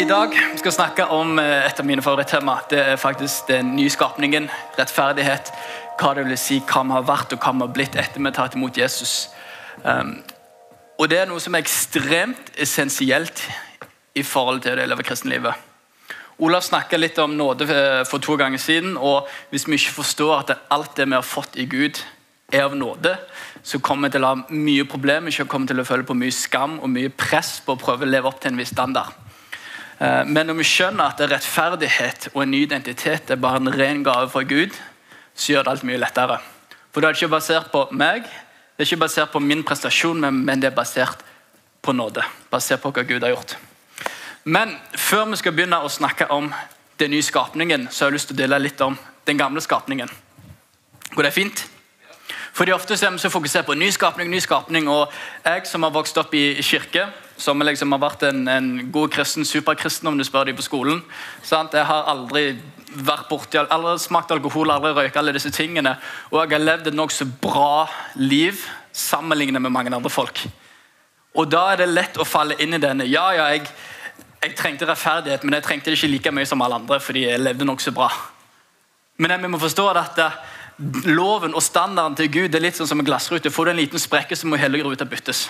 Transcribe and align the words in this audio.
I 0.00 0.04
dag 0.04 0.32
skal 0.56 0.70
vi 0.70 0.72
snakke 0.72 1.04
om 1.12 1.38
eh, 1.38 1.66
et 1.66 1.80
av 1.80 1.84
mine 1.84 2.00
favorittema. 2.00 2.54
Det 2.70 2.78
er 2.80 2.96
faktisk 2.96 3.50
den 3.50 3.74
nye 3.76 3.90
skapningen, 3.92 4.46
rettferdighet. 4.78 5.50
Hva 6.00 6.14
det 6.16 6.24
vil 6.24 6.38
si, 6.40 6.56
hva 6.64 6.80
vi 6.88 6.94
har 6.94 7.04
vært 7.04 7.34
og 7.36 7.42
hva 7.42 7.52
vi 7.52 7.66
har 7.66 7.74
blitt 7.74 7.98
etter 8.00 8.16
vi 8.16 8.24
har 8.30 8.36
tatt 8.38 8.56
imot 8.56 8.80
Jesus. 8.80 9.28
Um, 9.84 10.14
og 10.96 11.10
Det 11.12 11.18
er 11.20 11.28
noe 11.28 11.42
som 11.44 11.52
er 11.52 11.66
ekstremt 11.66 12.48
essensielt 12.56 13.44
i 14.16 14.24
forhold 14.24 14.64
til 14.64 14.80
det 14.80 14.88
å 14.88 14.92
leve 14.94 15.04
kristenlivet. 15.04 15.68
Olav 16.40 16.64
snakka 16.64 16.96
litt 16.96 17.20
om 17.20 17.36
nåde 17.36 17.68
eh, 17.68 18.00
for 18.08 18.24
to 18.24 18.40
ganger 18.40 18.62
siden. 18.62 18.96
og 18.96 19.28
Hvis 19.52 19.68
vi 19.68 19.76
ikke 19.76 19.98
forstår 20.00 20.36
at 20.38 20.56
alt 20.72 20.96
det 20.96 21.10
vi 21.10 21.18
har 21.18 21.32
fått 21.34 21.60
i 21.60 21.68
Gud, 21.68 22.00
er 22.50 22.70
av 22.70 22.72
nåde, 22.74 23.18
så 23.62 23.78
kommer 23.84 24.08
vi 24.08 24.16
til 24.16 24.24
å 24.24 24.32
ha 24.32 24.44
mye 24.48 24.88
problemer, 24.88 25.28
ikke 25.28 25.44
kommer 25.44 25.68
til 25.68 25.84
å 25.84 25.86
føle 25.86 26.08
på 26.08 26.16
mye 26.16 26.34
skam 26.34 26.80
og 26.80 26.88
mye 26.88 27.12
press 27.12 27.58
på 27.66 27.76
å 27.76 27.78
prøve 27.78 28.08
å 28.08 28.10
leve 28.10 28.32
opp 28.32 28.40
til 28.40 28.54
en 28.54 28.64
viss 28.64 28.72
standard. 28.72 29.12
Eh, 30.00 30.24
men 30.26 30.48
når 30.48 30.60
vi 30.62 30.68
skjønner 30.68 31.12
at 31.12 31.20
rettferdighet 31.28 32.30
og 32.32 32.42
en 32.42 32.54
ny 32.54 32.62
identitet 32.64 33.30
er 33.30 33.40
bare 33.40 33.60
en 33.60 33.72
ren 33.74 34.04
gave 34.04 34.30
fra 34.32 34.42
Gud, 34.42 34.76
så 35.34 35.52
gjør 35.52 35.66
det 35.66 35.74
alt 35.74 35.88
mye 35.88 36.00
lettere. 36.00 36.38
For 36.90 37.00
det 37.00 37.10
er 37.10 37.18
ikke 37.18 37.34
basert 37.36 37.68
på 37.72 37.86
meg, 37.92 38.24
det 38.24 38.84
er 38.84 38.88
ikke 38.88 39.04
basert 39.04 39.32
på 39.32 39.42
min 39.44 39.64
prestasjon, 39.64 40.24
men 40.32 40.62
det 40.62 40.70
er 40.70 40.76
basert 40.76 41.20
på 41.82 41.92
nåde. 41.92 42.24
Basert 42.50 42.80
på 42.80 42.92
hva 42.96 43.04
Gud 43.04 43.22
har 43.22 43.34
gjort. 43.34 43.56
Men 44.44 44.72
før 44.96 45.28
vi 45.30 45.36
skal 45.36 45.52
begynne 45.52 45.82
å 45.84 45.92
snakke 45.92 46.30
om 46.32 46.48
den 47.00 47.12
nye 47.12 47.24
skapningen, 47.24 47.88
så 47.90 48.04
har 48.04 48.10
jeg 48.10 48.18
lyst 48.18 48.30
til 48.32 48.38
å 48.38 48.40
dele 48.40 48.58
litt 48.60 48.80
om 48.80 48.96
den 49.28 49.38
gamle 49.38 49.60
skapningen. 49.60 50.08
Går 51.14 51.28
det 51.28 51.34
fint? 51.36 51.66
Fordi 52.56 52.72
Ofte 52.72 52.96
er 52.96 53.12
vi 53.12 53.18
så 53.18 53.30
fokusert 53.30 53.66
på 53.66 53.76
nyskapning, 53.78 54.30
nyskapning, 54.30 54.88
og 54.88 55.12
jeg 55.44 55.66
som 55.68 55.84
har 55.84 55.92
vokst 55.94 56.18
opp 56.18 56.34
i 56.34 56.62
kirke, 56.62 57.06
som 57.40 57.62
liksom 57.64 57.94
har 57.96 58.02
vært 58.02 58.26
en, 58.28 58.44
en 58.48 58.68
god 58.92 59.12
kristen, 59.14 59.46
superkristen 59.48 60.08
om 60.10 60.18
du 60.18 60.24
spør 60.26 60.50
dem 60.50 60.58
på 60.58 60.66
skolen 60.66 61.00
sant? 61.42 61.74
Jeg 61.74 61.88
har 61.88 62.08
aldri 62.10 62.52
vært 62.90 63.28
borti, 63.30 63.60
aldri 63.60 63.96
smakt 64.02 64.32
alkohol, 64.34 64.72
aldri 64.74 64.92
røyka 64.96 65.20
alle 65.22 65.34
disse 65.36 65.52
tingene. 65.54 65.94
Og 66.30 66.42
jeg 66.42 66.56
har 66.56 66.66
levd 66.66 66.90
et 66.90 66.98
nokså 66.98 67.28
bra 67.42 67.86
liv 68.18 68.58
sammenlignet 68.92 69.62
med 69.62 69.72
mange 69.72 69.94
andre 69.94 70.10
folk. 70.10 70.42
Og 71.38 71.46
da 71.46 71.68
er 71.72 71.84
det 71.84 71.92
lett 71.92 72.18
å 72.18 72.26
falle 72.26 72.58
inn 72.60 72.74
i 72.74 72.82
denne. 72.82 73.06
Ja, 73.06 73.28
ja, 73.36 73.46
jeg, 73.54 73.68
jeg 74.42 74.56
trengte 74.58 74.88
rettferdighet, 74.90 75.46
men 75.46 75.56
jeg 75.56 75.66
trengte 75.68 75.92
det 75.92 76.00
ikke 76.00 76.10
like 76.10 76.34
mye 76.34 76.50
som 76.50 76.62
alle 76.64 76.80
andre 76.82 76.98
fordi 77.02 77.28
jeg 77.28 77.42
levde 77.42 77.68
nok 77.68 77.84
så 77.84 77.94
bra. 77.94 78.10
Men 79.20 79.36
vi 79.42 79.52
må 79.52 79.60
forstå 79.60 79.86
at 79.94 80.20
loven 81.06 81.54
og 81.54 81.62
standarden 81.62 82.16
til 82.18 82.30
Gud 82.32 82.54
er 82.56 82.64
litt 82.64 82.78
sånn 82.78 82.88
som 82.88 83.02
en 83.02 83.06
glassrute. 83.06 83.52
Får 83.52 83.68
du 83.68 83.74
en 83.74 83.82
liten 83.82 84.00
sprekke, 84.00 84.36
så 84.36 84.48
må 84.48 84.58
hele 84.58 84.80
ruta 84.82 85.06
byttes. 85.06 85.46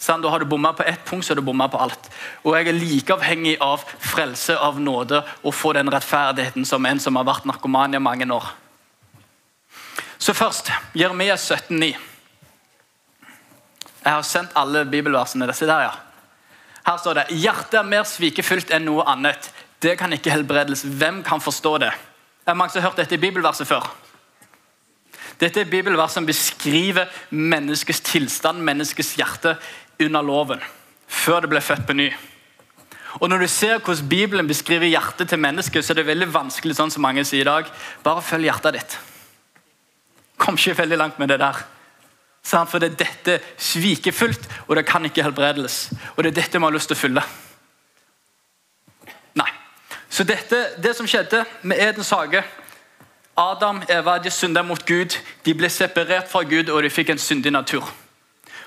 Sånn, 0.00 0.22
da 0.24 0.30
har 0.32 0.40
du 0.40 0.48
bomma 0.48 0.72
på 0.72 0.84
ett 0.88 1.02
punkt, 1.04 1.26
så 1.26 1.34
har 1.34 1.42
du 1.42 1.44
bomma 1.44 1.66
på 1.68 1.78
alt. 1.78 2.08
Og 2.42 2.56
Jeg 2.56 2.70
er 2.70 2.78
like 2.78 3.12
avhengig 3.12 3.58
av 3.60 3.84
frelse, 3.84 4.56
av 4.56 4.80
nåde, 4.80 5.20
og 5.44 5.54
få 5.54 5.74
den 5.76 5.92
rettferdigheten 5.92 6.64
som 6.64 6.86
en 6.88 7.00
som 7.00 7.16
har 7.20 7.28
vært 7.28 7.44
narkoman 7.44 7.94
i 7.94 8.00
mange 8.00 8.24
år. 8.32 8.46
Så 10.18 10.32
først, 10.34 10.72
Jeremia 10.96 11.36
17,9. 11.36 11.96
Jeg 14.00 14.12
har 14.12 14.22
sendt 14.24 14.56
alle 14.56 14.86
bibelversene. 14.88 15.48
Disse 15.50 15.68
der, 15.68 15.90
ja. 15.90 15.94
Her 16.86 16.96
står 16.96 17.20
det 17.20 17.40
hjertet 17.42 17.82
er 17.82 17.88
mer 17.88 18.06
svikefullt 18.08 18.72
enn 18.72 18.88
noe 18.88 19.04
annet. 19.04 19.50
Det 19.80 19.98
kan 20.00 20.12
ikke 20.16 20.32
helbredes. 20.32 20.84
Hvem 20.84 21.20
kan 21.24 21.44
forstå 21.44 21.74
det? 21.84 21.92
Er 22.48 22.56
mange 22.56 22.72
som 22.72 22.80
har 22.80 22.88
hørt 22.88 23.02
dette 23.02 23.16
i 23.16 23.20
bibelverset 23.20 23.68
før? 23.68 23.84
Dette 25.40 25.62
er 25.62 25.68
bibelvers 25.72 26.16
som 26.16 26.26
beskriver 26.28 27.08
menneskets 27.32 28.02
tilstand, 28.04 28.60
menneskets 28.64 29.14
hjerte, 29.16 29.54
under 30.00 30.22
loven. 30.22 30.60
Før 31.08 31.40
det 31.40 31.50
ble 31.50 31.60
født 31.60 31.86
på 31.86 31.96
ny. 31.98 32.10
Og 33.20 33.28
Når 33.28 33.38
du 33.38 33.46
ser 33.48 33.78
hvordan 33.78 34.08
Bibelen 34.08 34.46
beskriver 34.46 34.86
hjertet 34.86 35.28
til 35.28 35.38
mennesket, 35.38 35.84
så 35.84 35.92
er 35.92 36.00
det 36.00 36.06
veldig 36.06 36.30
vanskelig, 36.34 36.76
sånn 36.76 36.90
som 36.90 37.02
mange 37.02 37.24
sier 37.24 37.42
i 37.42 37.48
dag. 37.48 37.70
Bare 38.04 38.22
følg 38.22 38.46
hjertet 38.46 38.78
ditt. 38.78 38.98
Kom 40.38 40.56
ikke 40.56 40.78
veldig 40.78 40.98
langt 40.98 41.18
med 41.18 41.28
det 41.28 41.40
der. 41.42 41.64
For 42.44 42.78
det 42.78 42.92
er 42.92 43.00
dette 43.02 43.40
svikefullt, 43.58 44.46
og 44.68 44.76
det 44.76 44.86
kan 44.86 45.04
ikke 45.04 45.22
helbredes. 45.22 45.90
Og 46.16 46.24
det 46.24 46.30
er 46.30 46.40
dette 46.40 46.58
vi 46.58 46.64
har 46.64 46.72
lyst 46.72 46.88
til 46.88 46.96
å 46.96 47.00
fylle. 47.00 47.24
Nei. 49.34 49.50
Så 50.08 50.24
dette, 50.24 50.62
det 50.80 50.94
som 50.96 51.06
skjedde 51.06 51.44
med 51.62 51.82
Edens 51.82 52.10
hage 52.14 52.44
Adam 53.36 53.82
Eva 53.88 54.18
de 54.18 54.30
synda 54.30 54.62
mot 54.62 54.86
Gud. 54.86 55.16
De 55.44 55.54
ble 55.54 55.68
separert 55.70 56.28
fra 56.28 56.42
Gud, 56.42 56.68
og 56.68 56.82
de 56.82 56.90
fikk 56.92 57.14
en 57.14 57.20
syndig 57.20 57.52
natur. 57.52 57.86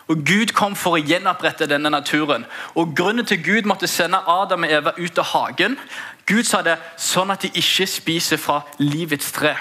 Og 0.07 0.25
Gud 0.27 0.51
kom 0.55 0.75
for 0.75 0.97
å 0.97 1.03
gjenopprette 1.03 1.67
denne 1.69 1.89
naturen. 1.89 2.45
Og 2.75 2.95
Grunnen 2.97 3.25
til 3.25 3.39
Gud 3.43 3.69
måtte 3.69 3.87
sende 3.87 4.19
Adam 4.27 4.65
og 4.67 4.71
Eva 4.71 4.93
ut 4.97 5.19
av 5.19 5.29
hagen, 5.31 5.77
Gud 6.27 6.47
sa 6.47 6.61
det 6.63 6.77
sånn 6.99 7.31
at 7.33 7.43
de 7.43 7.51
ikke 7.59 7.87
spiser 7.87 8.39
fra 8.39 8.61
livets 8.79 9.31
tre. 9.35 9.55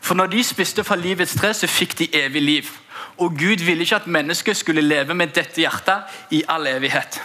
For 0.00 0.16
når 0.16 0.32
de 0.32 0.44
spiste 0.44 0.84
fra 0.84 0.96
livets 0.96 1.34
tre, 1.36 1.52
så 1.56 1.68
fikk 1.68 1.96
de 1.98 2.08
evig 2.16 2.42
liv. 2.42 2.70
Og 3.20 3.36
Gud 3.36 3.64
ville 3.64 3.84
ikke 3.84 4.00
at 4.00 4.08
mennesket 4.08 4.56
skulle 4.56 4.84
leve 4.84 5.14
med 5.14 5.34
dette 5.36 5.60
hjertet 5.60 6.32
i 6.36 6.42
all 6.48 6.68
evighet. 6.68 7.20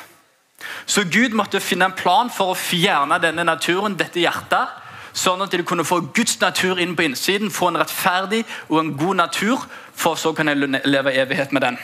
Så 0.85 1.03
Gud 1.11 1.35
måtte 1.35 1.59
finne 1.59 1.87
en 1.87 1.95
plan 1.95 2.31
for 2.31 2.51
å 2.51 2.59
fjerne 2.59 3.19
denne 3.23 3.45
naturen, 3.47 3.95
dette 3.99 4.19
hjertet, 4.19 4.81
sånn 5.15 5.43
at 5.45 5.51
de 5.55 5.63
kunne 5.63 5.87
få 5.87 6.01
Guds 6.15 6.39
natur 6.41 6.79
inn 6.81 6.95
på 6.95 7.05
innsiden, 7.07 7.51
få 7.51 7.71
en 7.71 7.79
rettferdig 7.79 8.43
og 8.67 8.79
en 8.81 8.95
god 8.99 9.21
natur, 9.23 9.67
for 9.95 10.19
så 10.19 10.33
kan 10.35 10.51
de 10.51 10.81
leve 10.83 11.13
i 11.13 11.21
evighet 11.23 11.55
med 11.55 11.63
den. 11.63 11.79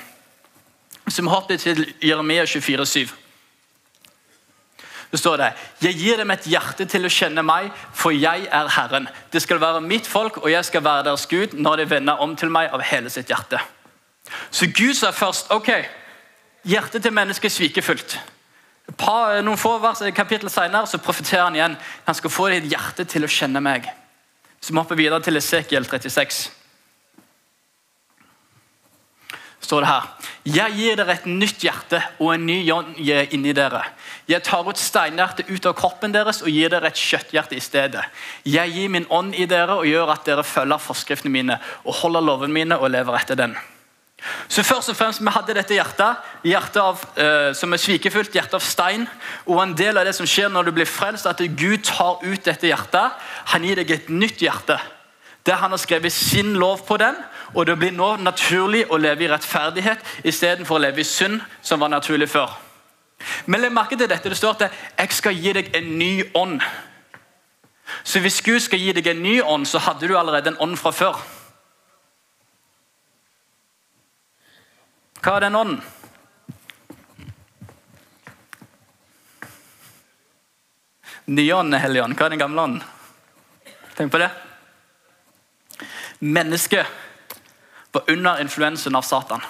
Så 1.11 1.21
vi 1.21 1.27
hopper 1.27 1.59
til 1.59 1.83
Jeremia 1.99 2.45
24, 2.45 2.85
7. 2.85 3.09
Det 5.11 5.19
står 5.19 5.37
det, 5.37 5.53
Jeg 5.83 5.93
gir 5.99 6.17
dem 6.17 6.31
et 6.31 6.47
hjerte 6.47 6.85
til 6.87 7.05
å 7.05 7.11
kjenne 7.11 7.43
meg, 7.43 7.67
for 7.93 8.15
jeg 8.15 8.47
er 8.47 8.69
Herren. 8.71 9.09
Det 9.33 9.41
skal 9.41 9.59
være 9.59 9.81
mitt 9.81 10.07
folk, 10.07 10.37
og 10.37 10.51
jeg 10.51 10.65
skal 10.65 10.83
være 10.83 11.03
deres 11.03 11.27
Gud 11.27 11.57
når 11.59 11.75
de 11.75 11.89
vender 11.89 12.13
om 12.23 12.35
til 12.35 12.49
meg 12.49 12.71
av 12.71 12.81
hele 12.81 13.09
sitt 13.09 13.27
hjerte. 13.27 13.59
Så 14.51 14.71
Gud 14.71 14.95
sa 14.95 15.11
først 15.11 15.51
ok, 15.51 15.71
hjertet 16.63 17.03
til 17.03 17.13
mennesket 17.13 17.51
er 17.51 17.55
svikefullt 17.57 18.21
noen 19.41 19.57
få 19.57 19.79
kapittel 20.13 20.49
senere 20.49 20.87
så 20.87 20.97
profeterer 20.97 21.43
han 21.43 21.55
igjen. 21.55 21.77
Han 22.05 22.15
skal 22.15 22.29
få 22.29 22.49
ditt 22.49 22.69
hjerte 22.71 23.05
til 23.05 23.23
å 23.23 23.27
kjenne 23.27 23.61
meg. 23.61 23.87
Så 24.61 24.73
vi 24.73 24.79
hopper 24.79 24.95
videre 24.95 25.21
til 25.21 25.37
Esekiel 25.37 25.85
36. 25.85 26.51
står 29.61 29.83
det 29.83 29.89
her. 29.91 30.07
Jeg 30.57 30.77
gir 30.77 30.95
dere 30.99 31.15
et 31.15 31.25
nytt 31.29 31.63
hjerte 31.63 32.01
og 32.19 32.33
en 32.33 32.45
ny 32.45 32.59
ånd 32.73 32.97
inni 32.97 33.53
dere. 33.53 33.83
Jeg 34.29 34.43
tar 34.47 34.67
ut 34.67 34.79
steinhjertet 34.79 35.49
ut 35.51 35.67
av 35.69 35.75
kroppen 35.77 36.13
deres 36.13 36.41
og 36.41 36.49
gir 36.49 36.71
dere 36.73 36.89
et 36.89 37.01
kjøtthjerte 37.01 37.57
i 37.57 37.63
stedet. 37.63 38.05
Jeg 38.45 38.73
gir 38.73 38.89
min 38.89 39.09
ånd 39.09 39.35
i 39.35 39.45
dere 39.49 39.79
og 39.81 39.89
gjør 39.89 40.15
at 40.15 40.25
dere 40.25 40.45
følger 40.47 40.81
forskriftene 40.81 41.33
mine 41.33 41.59
og 41.85 42.01
holder 42.01 42.25
lovene 42.25 42.57
mine 42.61 42.79
og 42.79 42.91
lever 42.93 43.21
etter 43.21 43.39
den. 43.39 43.55
Så 44.47 44.63
først 44.63 44.89
og 44.89 44.95
fremst, 44.95 45.21
Vi 45.21 45.31
hadde 45.33 45.53
dette 45.57 45.73
hjertet, 45.73 46.17
hjertet 46.43 46.81
av, 46.81 46.99
eh, 47.17 47.53
som 47.53 47.73
er 47.73 47.77
svikefullt, 47.81 48.33
hjertet 48.33 48.53
av 48.53 48.61
stein. 48.61 49.07
Og 49.47 49.61
En 49.63 49.73
del 49.73 49.97
av 49.97 50.05
det 50.05 50.13
som 50.15 50.25
skjer 50.25 50.49
når 50.49 50.65
du 50.65 50.71
blir 50.71 50.85
frelst, 50.85 51.25
at 51.25 51.37
Gud 51.37 51.83
tar 51.83 52.19
ut 52.21 52.43
dette 52.43 52.67
hjertet. 52.67 53.11
Han 53.45 53.63
gir 53.63 53.75
deg 53.75 53.91
et 53.91 54.09
nytt 54.09 54.37
hjerte. 54.37 54.79
Der 55.45 55.55
Han 55.55 55.71
har 55.71 55.77
skrevet 55.77 56.11
sin 56.11 56.53
lov 56.53 56.85
på 56.85 56.97
den. 56.97 57.15
Og 57.53 57.65
Det 57.65 57.77
blir 57.79 57.91
nå 57.91 58.15
naturlig 58.17 58.85
å 58.89 58.97
leve 58.97 59.25
i 59.25 59.29
rettferdighet 59.31 59.99
istedenfor 60.23 60.77
å 60.77 60.83
leve 60.85 61.01
i 61.01 61.07
synd, 61.07 61.41
som 61.61 61.79
var 61.79 61.91
naturlig 61.91 62.29
før. 62.29 62.53
Men 63.45 63.61
legg 63.61 63.73
merke 63.73 63.97
til 63.97 64.09
dette, 64.09 64.29
det 64.29 64.37
står 64.37 64.63
at 64.63 64.71
'jeg 64.97 65.13
skal 65.13 65.33
gi 65.33 65.53
deg 65.53 65.75
en 65.75 65.97
ny 65.97 66.23
ånd'. 66.23 66.61
Så 68.03 68.19
Hvis 68.19 68.41
Gud 68.41 68.59
skal 68.59 68.79
gi 68.79 68.91
deg 68.91 69.07
en 69.07 69.23
ny 69.23 69.41
ånd, 69.41 69.67
så 69.67 69.79
hadde 69.79 70.07
du 70.07 70.17
allerede 70.17 70.47
en 70.47 70.57
ånd 70.59 70.77
fra 70.77 70.91
før. 70.91 71.21
Hva 75.21 75.35
er 75.35 75.39
den 75.39 75.55
ånden? 75.55 75.81
Nyånden 81.25 81.57
ånd 81.57 81.75
er 81.75 81.79
hellig 81.79 82.03
ånd. 82.03 82.17
Hva 82.17 82.25
er 82.25 82.29
den 82.29 82.39
gamle 82.39 82.61
ånden? 82.61 82.83
Tenk 83.95 84.11
på 84.11 84.17
det. 84.17 84.31
Mennesket 86.19 86.85
var 87.91 88.03
under 88.07 88.41
influensen 88.41 88.95
av 88.95 89.01
Satan. 89.01 89.41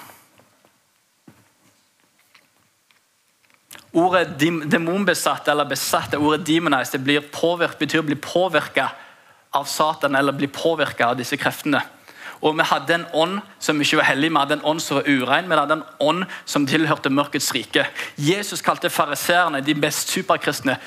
Ordet 3.92 4.38
demonbesatt 4.70 5.48
eller 5.48 5.68
besatt, 5.68 6.14
ordet 6.14 6.46
demonized, 6.46 6.92
det 6.92 7.04
blir 7.04 7.24
påvirket, 7.32 7.78
betyr 7.78 8.00
å 8.00 8.06
bli 8.08 8.16
påvirka 8.16 8.88
av 9.52 9.68
Satan 9.68 10.16
eller 10.16 10.32
bli 10.32 10.48
påvirka 10.48 11.10
av 11.12 11.18
disse 11.20 11.36
kreftene. 11.36 11.82
Og 12.42 12.56
vi 12.58 12.64
hadde 12.66 12.94
en 12.96 13.04
ånd 13.14 13.40
som 13.62 13.78
ikke 13.80 14.00
var 14.00 14.08
hellig, 14.08 14.32
vi 14.32 14.40
hadde 14.40 14.56
en 14.58 14.64
ånd 14.66 14.82
som 14.82 14.98
var 14.98 15.06
urein, 15.06 15.46
vi 15.46 15.58
hadde 15.60 15.76
en 15.78 15.84
ånd 16.02 16.24
som 16.48 16.64
tilhørte 16.66 17.12
mørkets 17.12 17.52
rike. 17.54 17.84
Jesus 18.16 18.64
kalte 18.64 18.90
fariseerne 18.90 19.60
de 19.62 19.76
mest 19.78 20.10
superkristne 20.10 20.78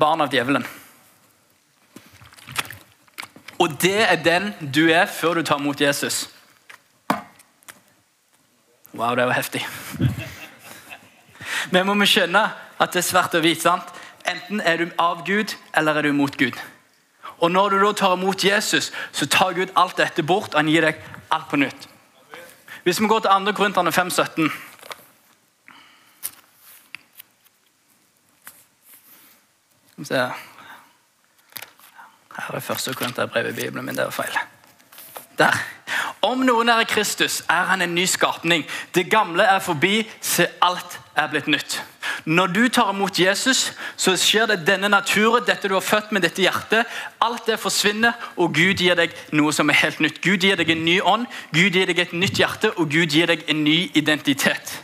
barn 0.00 0.24
av 0.24 0.34
djevelen. 0.34 0.64
Og 3.62 3.76
det 3.82 4.00
er 4.02 4.16
den 4.24 4.50
du 4.74 4.88
er 4.90 5.06
før 5.06 5.38
du 5.38 5.46
tar 5.46 5.60
imot 5.62 5.80
Jesus. 5.80 6.24
Wow, 8.94 9.16
det 9.16 9.26
var 9.26 9.32
heftig. 9.32 9.66
Men 11.70 11.86
må 11.86 11.96
vi 11.98 12.06
skjønne 12.06 12.44
at 12.78 12.92
det 12.94 13.00
er 13.02 13.06
svart 13.06 13.34
og 13.34 13.42
hvitt. 13.42 13.62
sant? 13.62 13.90
Enten 14.24 14.60
er 14.60 14.78
du 14.78 14.90
av 14.98 15.24
Gud, 15.26 15.56
eller 15.76 15.98
er 15.98 16.02
du 16.02 16.12
mot 16.12 16.36
Gud. 16.38 16.54
Og 17.38 17.50
Når 17.50 17.70
du 17.70 17.78
da 17.82 17.92
tar 17.92 18.14
imot 18.14 18.44
Jesus, 18.44 18.92
så 19.12 19.26
tar 19.26 19.52
Gud 19.52 19.72
alt 19.76 19.96
dette 19.96 20.22
bort, 20.22 20.54
og 20.54 20.62
han 20.62 20.68
gir 20.70 20.86
deg 20.86 21.00
alt 21.30 21.48
på 21.50 21.56
nytt. 21.56 21.88
Hvis 22.84 23.00
vi 23.00 23.08
går 23.08 23.20
til 23.20 23.30
2. 23.30 23.52
Korinterne 23.52 23.92
5, 23.92 24.10
17 24.10 24.52
Se. 30.04 30.14
Her 32.34 32.54
er 32.54 32.60
første 32.60 32.94
Korinterbrev 32.94 33.48
i 33.48 33.52
Bibelen 33.52 33.84
min. 33.84 33.96
Det 33.96 34.04
var 34.04 34.10
feil. 34.10 34.38
Der. 35.38 35.73
Om 36.24 36.40
noen 36.46 36.70
er 36.72 36.80
i 36.80 36.88
Kristus, 36.88 37.42
er 37.52 37.66
han 37.68 37.82
en 37.84 37.94
ny 37.94 38.06
skapning. 38.08 38.64
Det 38.94 39.10
gamle 39.12 39.44
er 39.44 39.58
forbi, 39.60 40.06
se 40.24 40.46
alt 40.64 40.98
er 41.16 41.28
blitt 41.28 41.50
nytt. 41.52 41.82
Når 42.24 42.46
du 42.46 42.62
tar 42.68 42.92
imot 42.94 43.18
Jesus, 43.20 43.72
så 43.96 44.14
skjer 44.16 44.48
det 44.48 44.62
denne 44.64 44.88
naturen, 44.88 45.44
dette 45.44 45.68
du 45.68 45.74
har 45.76 45.84
født 45.84 46.14
med 46.16 46.24
dette 46.24 46.40
hjertet. 46.40 46.88
Alt 47.20 47.44
det 47.46 47.58
forsvinner, 47.60 48.16
og 48.36 48.54
Gud 48.56 48.80
gir 48.80 48.96
deg 48.96 49.12
noe 49.36 49.52
som 49.52 49.68
er 49.68 49.80
helt 49.82 50.00
nytt. 50.00 50.22
Gud 50.24 50.40
gir 50.40 50.56
deg 50.56 50.72
en 50.72 50.84
ny 50.86 50.96
ånd, 51.04 51.28
Gud 51.52 51.76
gir 51.76 51.92
deg 51.92 52.00
et 52.00 52.16
nytt 52.16 52.40
hjerte, 52.40 52.72
og 52.78 52.88
Gud 52.88 53.12
gir 53.12 53.28
deg 53.28 53.44
en 53.48 53.64
ny 53.64 53.90
identitet. 53.94 54.78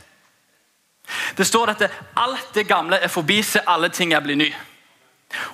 Det 1.36 1.46
står 1.46 1.72
at 1.72 1.86
alt 2.20 2.52
det 2.54 2.68
gamle 2.68 3.00
er 3.00 3.08
forbi, 3.08 3.40
se 3.42 3.64
alle 3.66 3.88
ting 3.88 4.12
er 4.12 4.20
blitt 4.20 4.38
ny. 4.38 4.52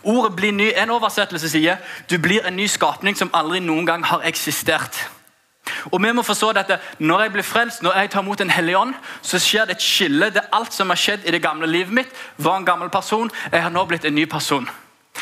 Ordet 0.02 0.36
'bli 0.36 0.50
ny' 0.50 0.72
En 0.82 0.90
oversettelse 0.90 1.48
sier 1.48 1.76
du 2.10 2.18
blir 2.18 2.46
en 2.46 2.56
ny 2.56 2.66
skapning 2.66 3.16
som 3.16 3.30
aldri 3.32 3.60
noen 3.60 3.86
gang 3.86 4.04
har 4.04 4.24
eksistert. 4.24 5.10
Og 5.84 6.02
vi 6.02 6.12
må 6.12 6.22
forstå 6.22 6.52
dette. 6.52 6.78
Når 6.98 7.22
jeg 7.22 7.32
blir 7.32 7.42
frelst, 7.42 7.82
når 7.82 7.98
jeg 7.98 8.10
tar 8.10 8.24
imot 8.24 8.40
en 8.40 8.50
hellig 8.50 8.76
ånd, 8.76 8.94
så 9.22 9.38
skjer 9.38 9.64
det 9.64 9.76
et 9.76 9.82
skille. 9.82 10.30
Det 10.30 10.48
alt 10.52 10.74
som 10.74 10.90
har 10.90 11.00
skjedd 11.00 11.26
i 11.26 11.34
det 11.34 11.42
gamle 11.42 11.66
livet 11.66 11.92
mitt, 11.92 12.18
var 12.36 12.56
en 12.56 12.66
gammel 12.66 12.90
person. 12.90 13.30
Jeg 13.52 13.62
har 13.62 13.70
nå 13.70 13.84
blitt 13.84 14.04
en 14.04 14.14
ny 14.14 14.26
person. 14.26 14.68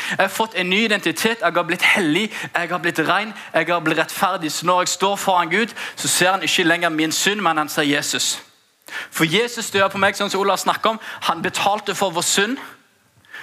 Jeg 0.09 0.17
har 0.19 0.27
fått 0.27 0.55
en 0.55 0.69
ny 0.69 0.83
identitet, 0.85 1.39
jeg 1.41 1.53
har 1.53 1.63
blitt 1.63 1.81
hellig, 1.81 2.31
jeg 2.55 2.69
har 2.69 2.77
blitt 2.77 2.99
ren, 2.99 3.33
jeg 3.53 3.67
har 3.67 3.79
blitt 3.79 3.97
rettferdig. 3.97 4.51
Så 4.51 4.65
når 4.65 4.81
jeg 4.81 4.87
står 4.87 5.15
foran 5.15 5.49
Gud, 5.49 5.71
så 5.95 6.07
ser 6.07 6.31
han 6.31 6.43
ikke 6.43 6.63
lenger 6.63 6.89
min 6.89 7.11
synd, 7.11 7.41
men 7.41 7.57
han 7.57 7.69
ser 7.69 7.83
Jesus. 7.83 8.41
For 9.11 9.25
Jesus 9.25 9.71
døde 9.71 9.89
på 9.89 9.97
meg, 9.97 10.15
sånn 10.15 10.29
som 10.29 10.41
Olav 10.41 10.59
snakker 10.61 10.95
om. 10.95 10.99
Han 11.29 11.41
betalte 11.41 11.95
for 11.95 12.13
vår 12.13 12.21
synd. 12.27 12.57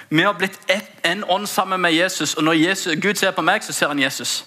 Vi 0.09 0.23
har 0.23 0.33
blitt 0.37 0.59
ett, 0.67 0.89
en 1.03 1.23
ånd 1.23 1.47
sammen 1.47 1.81
med 1.81 1.93
Jesus, 1.93 2.35
og 2.35 2.43
når 2.43 2.53
Jesus, 2.53 2.95
Gud 3.01 3.15
ser 3.15 3.31
på 3.31 3.41
meg, 3.41 3.63
så 3.63 3.73
ser 3.73 3.87
han 3.87 3.99
Jesus. 3.99 4.43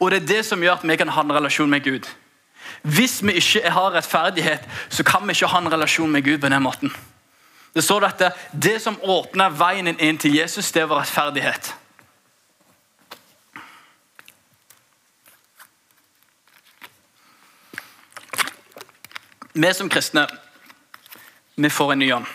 Og 0.00 0.10
Det 0.10 0.22
er 0.22 0.26
det 0.26 0.44
som 0.46 0.62
gjør 0.62 0.72
at 0.72 0.88
vi 0.88 0.96
kan 0.96 1.08
ha 1.08 1.22
en 1.22 1.32
relasjon 1.32 1.70
med 1.70 1.84
Gud. 1.84 2.08
Hvis 2.82 3.22
vi 3.26 3.32
ikke 3.32 3.70
har 3.70 3.94
rettferdighet, 3.94 4.68
så 4.88 5.04
kan 5.04 5.26
vi 5.26 5.32
ikke 5.32 5.46
ha 5.46 5.58
en 5.58 5.72
relasjon 5.72 6.10
med 6.10 6.22
Gud 6.22 6.38
på 6.38 6.48
den 6.48 6.62
måten. 6.62 6.92
Det 7.74 7.84
står 7.84 8.04
at 8.04 8.22
det, 8.62 8.82
som 8.82 8.98
åpner 9.02 9.50
veien 9.50 9.88
inn 9.88 10.18
til 10.18 10.34
Jesus, 10.34 10.72
det 10.72 10.88
var 10.88 11.00
rettferdighet. 11.00 11.74
Vi 19.54 19.72
som 19.74 19.88
kristne 19.88 20.26
vi 21.56 21.68
får 21.68 21.92
en 21.92 21.98
ny 21.98 22.12
ånd. 22.12 22.26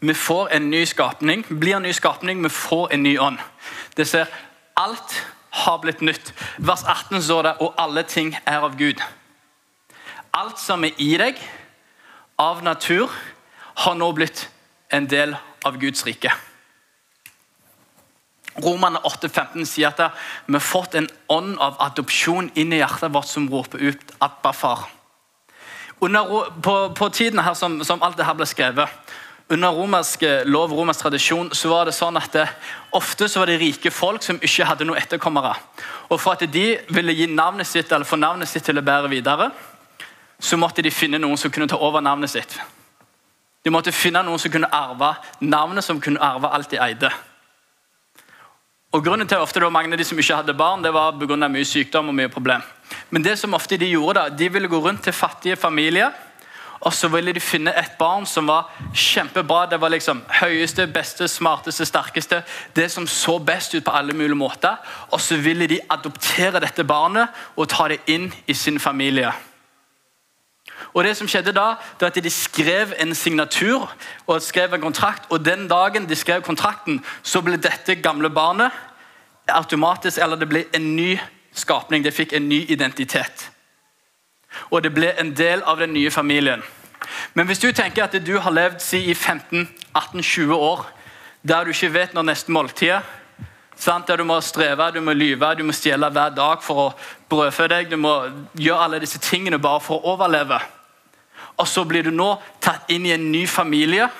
Vi 0.00 0.14
får 0.14 0.48
en 0.48 0.70
ny 0.70 0.84
skapning, 0.84 1.44
blir 1.48 1.76
en 1.76 1.82
ny 1.82 1.92
skapning, 1.92 2.42
vi 2.42 2.48
får 2.48 2.92
en 2.92 3.02
ny 3.02 3.18
ånd. 3.18 3.38
Det 3.96 4.08
ser 4.08 4.26
alt 4.76 5.26
har 5.50 5.80
blitt 5.82 6.00
nytt. 6.00 6.32
Vers 6.58 6.84
18 6.84 7.22
står 7.22 7.42
det 7.48 7.54
og 7.60 7.74
alle 7.78 8.04
ting 8.06 8.34
er 8.44 8.62
av 8.62 8.76
Gud. 8.78 9.02
Alt 10.36 10.60
som 10.62 10.84
er 10.86 10.94
i 11.02 11.16
deg 11.18 11.40
av 12.38 12.62
natur, 12.64 13.10
har 13.80 13.96
nå 13.96 14.10
blitt 14.12 14.46
en 14.92 15.06
del 15.08 15.34
av 15.64 15.78
Guds 15.80 16.04
rike. 16.06 16.32
Romerne 18.60 19.00
8,15 19.06 19.64
sier 19.68 19.92
at 19.92 20.16
vi 20.46 20.56
har 20.56 20.64
fått 20.64 20.96
en 20.98 21.08
ånd 21.32 21.58
av 21.62 21.78
adopsjon 21.80 22.50
inn 22.58 22.74
i 22.74 22.80
hjertet 22.80 23.12
vårt 23.14 23.30
som 23.30 23.48
roper 23.48 23.78
ut 23.78 24.14
'Abba, 24.18 24.52
far'. 24.52 24.88
Under, 26.00 26.50
på, 26.62 26.94
på, 26.94 27.08
tiden 27.08 27.38
her 27.38 27.54
som, 27.54 27.84
som 27.84 28.02
alt 28.02 28.16
det 28.16 28.24
her 28.24 28.34
ble 28.34 28.46
skrevet, 28.46 28.88
under 29.50 29.74
romersk 29.74 30.22
lov 30.46 30.70
romersk 30.70 31.02
tradisjon 31.02 31.48
så 31.56 31.70
var 31.72 31.88
det 31.88 31.94
sånn 31.96 32.18
at 32.20 32.30
det, 32.34 32.46
ofte 32.94 33.26
så 33.28 33.42
var 33.42 33.50
det 33.50 33.58
rike 33.58 33.90
folk 33.90 34.22
som 34.22 34.38
ikke 34.38 34.66
hadde 34.68 34.86
noen 34.86 35.00
etterkommere. 35.00 35.56
Og 36.10 36.20
For 36.20 36.36
at 36.36 36.46
de 36.52 36.66
ville 36.94 37.16
gi 37.18 37.26
navnet 37.26 37.66
sitt, 37.66 37.90
eller 37.90 38.06
få 38.06 38.18
navnet 38.20 38.48
sitt 38.48 38.64
til 38.66 38.78
å 38.78 38.84
bære 38.86 39.10
videre, 39.10 39.50
så 40.40 40.56
måtte 40.56 40.82
de 40.82 40.92
finne 40.94 41.18
noen 41.18 41.38
som 41.38 41.50
kunne 41.50 41.68
ta 41.68 41.80
over 41.82 42.00
navnet 42.00 42.30
sitt. 42.30 42.54
De 43.64 43.74
måtte 43.74 43.92
finne 43.92 44.22
noen 44.24 44.40
som 44.40 44.52
kunne 44.54 44.70
arve 44.72 45.12
navnet, 45.40 45.84
som 45.84 46.00
kunne 46.00 46.22
arve 46.22 46.48
alt 46.48 46.70
de 46.70 46.78
eide. 46.80 47.10
Og 48.94 49.04
Grunnen 49.04 49.28
til 49.28 49.38
ofte 49.38 49.60
det 49.60 49.66
var 49.66 49.74
mange 49.74 49.92
av 49.92 50.00
de 50.00 50.06
som 50.06 50.18
ikke 50.18 50.40
hadde 50.40 50.56
barn, 50.56 50.82
det 50.82 50.94
var 50.94 51.12
pga. 51.18 51.48
mye 51.48 51.66
sykdom 51.66 52.08
og 52.08 52.14
mye 52.14 52.30
problem. 52.30 52.62
Men 53.10 53.22
det 53.22 53.38
som 53.38 53.54
ofte 53.54 53.76
de 53.76 53.90
gjorde 53.90 54.14
da, 54.14 54.28
de 54.28 54.48
ville 54.48 54.68
gå 54.68 54.78
rundt 54.78 55.02
til 55.02 55.12
fattige 55.12 55.56
familier 55.56 56.10
og 56.80 56.94
så 56.96 57.08
ville 57.12 57.32
de 57.36 57.40
finne 57.44 57.72
et 57.76 57.92
barn 57.98 58.24
som 58.26 58.46
var 58.48 58.70
kjempebra. 58.96 59.66
Det 59.68 59.80
var 59.80 59.92
liksom 59.92 60.22
høyeste, 60.40 60.86
beste, 60.88 61.28
smarteste, 61.28 61.84
sterkeste. 61.84 62.40
Det 62.76 62.86
som 62.90 63.06
så 63.06 63.36
best 63.38 63.74
ut 63.74 63.84
på 63.84 63.92
alle 63.92 64.16
mulige 64.16 64.38
måter. 64.40 64.80
Og 65.12 65.20
så 65.20 65.36
ville 65.36 65.68
de 65.68 65.80
adoptere 65.90 66.60
dette 66.60 66.84
barnet 66.84 67.28
og 67.56 67.68
ta 67.68 67.88
det 67.92 68.00
inn 68.08 68.30
i 68.48 68.56
sin 68.56 68.80
familie. 68.80 69.32
Og 70.94 71.04
det 71.04 71.12
som 71.16 71.28
skjedde 71.28 71.52
da, 71.52 71.74
det 72.00 72.06
var 72.08 72.14
at 72.16 72.24
De 72.24 72.30
skrev 72.30 72.94
en 72.98 73.14
signatur 73.14 73.90
og 74.26 74.42
skrev 74.42 74.74
en 74.74 74.80
kontrakt. 74.80 75.28
og 75.28 75.44
Den 75.44 75.68
dagen 75.68 76.08
de 76.08 76.16
skrev 76.16 76.42
kontrakten, 76.42 77.04
så 77.22 77.42
ble 77.42 77.60
dette 77.60 78.00
gamle 78.00 78.30
barnet 78.30 78.72
automatisk, 79.48 80.18
eller 80.18 80.36
det 80.36 80.48
ble 80.48 80.64
en 80.74 80.96
ny 80.96 81.18
skapning. 81.52 82.04
Det 82.04 82.14
fikk 82.14 82.32
en 82.32 82.48
ny 82.48 82.64
identitet 82.68 83.50
og 84.70 84.82
det 84.82 84.94
ble 84.94 85.12
en 85.18 85.32
del 85.36 85.62
av 85.62 85.78
den 85.78 85.92
nye 85.94 86.10
familien. 86.10 86.62
Men 87.34 87.46
hvis 87.46 87.62
du 87.62 87.70
tenker 87.72 88.04
at 88.04 88.16
du 88.26 88.36
har 88.38 88.52
levd 88.54 88.82
si, 88.82 89.04
i 89.10 89.14
15-18-20 89.14 90.54
år 90.54 90.86
der 91.42 91.64
du 91.64 91.72
ikke 91.72 91.94
vet 91.94 92.14
når 92.14 92.26
neste 92.28 92.52
måltid 92.52 92.98
er, 92.98 93.06
der 93.80 94.16
du 94.16 94.24
må 94.28 94.40
streve, 94.44 94.90
du 94.92 95.00
må 95.00 95.12
lyve, 95.12 95.54
du 95.56 95.64
må 95.64 95.72
stjele 95.72 96.10
hver 96.12 96.34
dag 96.36 96.60
for 96.62 96.82
å 96.82 96.88
brødfø 97.32 97.68
deg, 97.72 97.88
du 97.88 97.96
må 97.96 98.12
gjøre 98.58 98.84
alle 98.84 99.00
disse 99.00 99.18
tingene 99.24 99.58
bare 99.58 99.80
for 99.80 99.96
å 99.96 100.12
overleve. 100.14 100.58
Og 101.56 101.68
så 101.68 101.84
blir 101.84 102.04
du 102.04 102.10
nå 102.10 102.34
tatt 102.60 102.90
inn 102.92 103.06
i 103.06 103.14
en 103.14 103.30
ny 103.32 103.46
familie 103.48 104.10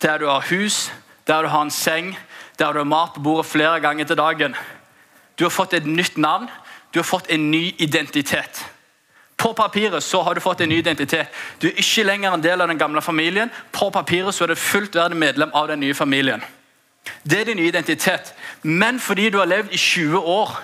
der 0.00 0.18
du 0.18 0.26
har 0.26 0.44
hus, 0.48 0.90
der 1.28 1.42
du 1.42 1.48
har 1.48 1.62
en 1.62 1.70
seng, 1.70 2.16
der 2.58 2.72
du 2.72 2.80
har 2.80 2.88
mat 2.88 3.14
på 3.14 3.20
bordet 3.20 3.46
flere 3.46 3.80
ganger 3.80 4.08
til 4.08 4.16
dagen. 4.16 4.56
Du 5.38 5.44
har 5.44 5.52
fått 5.52 5.74
et 5.74 5.86
nytt 5.86 6.16
navn, 6.16 6.48
du 6.92 6.98
har 6.98 7.06
fått 7.06 7.30
en 7.30 7.50
ny 7.50 7.74
identitet. 7.78 8.64
På 9.36 9.52
papiret 9.54 10.04
så 10.04 10.22
har 10.22 10.34
du 10.34 10.40
fått 10.40 10.60
en 10.60 10.68
ny 10.68 10.78
identitet. 10.78 11.28
Du 11.58 11.66
er 11.68 11.78
ikke 11.78 12.04
lenger 12.06 12.34
en 12.34 12.42
del 12.42 12.60
av 12.60 12.68
den 12.68 12.78
gamle 12.78 13.02
familien. 13.02 13.50
På 13.72 13.90
papiret 13.90 14.34
så 14.34 14.44
er 14.44 14.52
du 14.52 14.60
fullt 14.60 14.94
verdig 14.94 15.18
medlem 15.18 15.50
av 15.54 15.68
den 15.68 15.80
nye 15.80 15.94
familien. 15.94 16.44
Det 17.22 17.40
er 17.40 17.44
din 17.44 17.58
nye 17.58 17.72
identitet. 17.72 18.34
Men 18.62 19.00
fordi 19.00 19.30
du 19.30 19.38
har 19.38 19.50
levd 19.50 19.72
i 19.72 19.80
20 19.80 20.18
år 20.18 20.56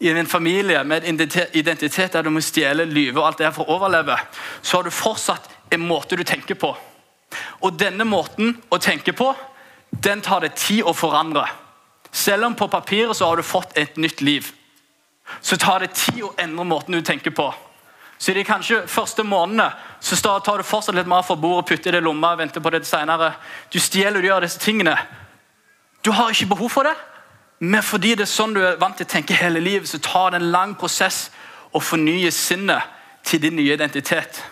i 0.00 0.10
en 0.10 0.26
familie 0.26 0.84
med 0.84 1.04
identitet 1.04 2.12
der 2.12 2.22
du 2.22 2.30
må 2.30 2.40
stjele, 2.40 2.84
lyve 2.84 3.20
og 3.20 3.26
alt 3.26 3.38
det 3.38 3.46
her 3.46 3.56
for 3.56 3.66
å 3.66 3.78
overleve, 3.78 4.18
så 4.62 4.76
har 4.76 4.84
du 4.84 4.94
fortsatt 4.94 5.48
en 5.72 5.86
måte 5.86 6.16
du 6.16 6.24
tenker 6.24 6.54
på. 6.54 6.74
Og 7.62 7.78
denne 7.78 8.04
måten 8.04 8.58
å 8.70 8.78
tenke 8.78 9.12
på, 9.16 9.32
den 9.90 10.20
tar 10.22 10.44
det 10.44 10.54
tid 10.58 10.82
å 10.84 10.92
forandre. 10.94 11.46
Selv 12.12 12.46
om 12.46 12.54
på 12.54 12.68
papiret 12.68 13.16
så 13.16 13.30
har 13.30 13.36
du 13.36 13.46
fått 13.46 13.78
et 13.78 13.96
nytt 13.96 14.20
liv 14.20 14.52
så 15.40 15.56
tar 15.56 15.80
det 15.80 15.94
tid 15.94 16.22
å 16.24 16.34
endre 16.38 16.64
måten 16.64 16.94
du 16.94 17.00
tenker 17.00 17.30
på. 17.30 17.48
Så 18.18 18.32
de 18.32 18.44
kanskje 18.44 18.84
første 18.88 19.24
månedene 19.26 19.70
så 20.00 20.16
tar 20.44 20.58
du 20.58 20.64
fortsatt 20.64 20.94
litt 20.94 21.08
mer 21.10 21.24
fra 21.26 21.36
bordet, 21.36 21.66
putter 21.68 21.92
det 21.92 22.00
i 22.00 22.04
lomma 22.04 22.34
venter 22.38 22.62
på 22.62 22.70
det 22.70 22.84
senere. 22.86 23.34
Du 23.72 23.80
stjeler 23.80 24.20
og 24.20 24.28
gjør 24.28 24.46
disse 24.46 24.62
tingene. 24.62 24.94
Du 26.04 26.12
har 26.12 26.30
ikke 26.30 26.52
behov 26.54 26.70
for 26.70 26.88
det, 26.88 26.94
men 27.58 27.82
fordi 27.82 28.14
det 28.14 28.26
er 28.26 28.32
sånn 28.32 28.54
du 28.54 28.62
er 28.64 28.80
vant 28.80 28.96
til 28.96 29.06
å 29.06 29.12
tenke 29.12 29.36
hele 29.36 29.60
livet, 29.60 29.88
så 29.88 30.00
tar 30.02 30.32
det 30.32 30.40
en 30.40 30.50
lang 30.52 30.74
prosess 30.78 31.30
å 31.72 31.80
fornye 31.80 32.30
sinnet 32.32 32.90
til 33.24 33.40
din 33.42 33.56
nye 33.56 33.74
identitet. 33.74 34.42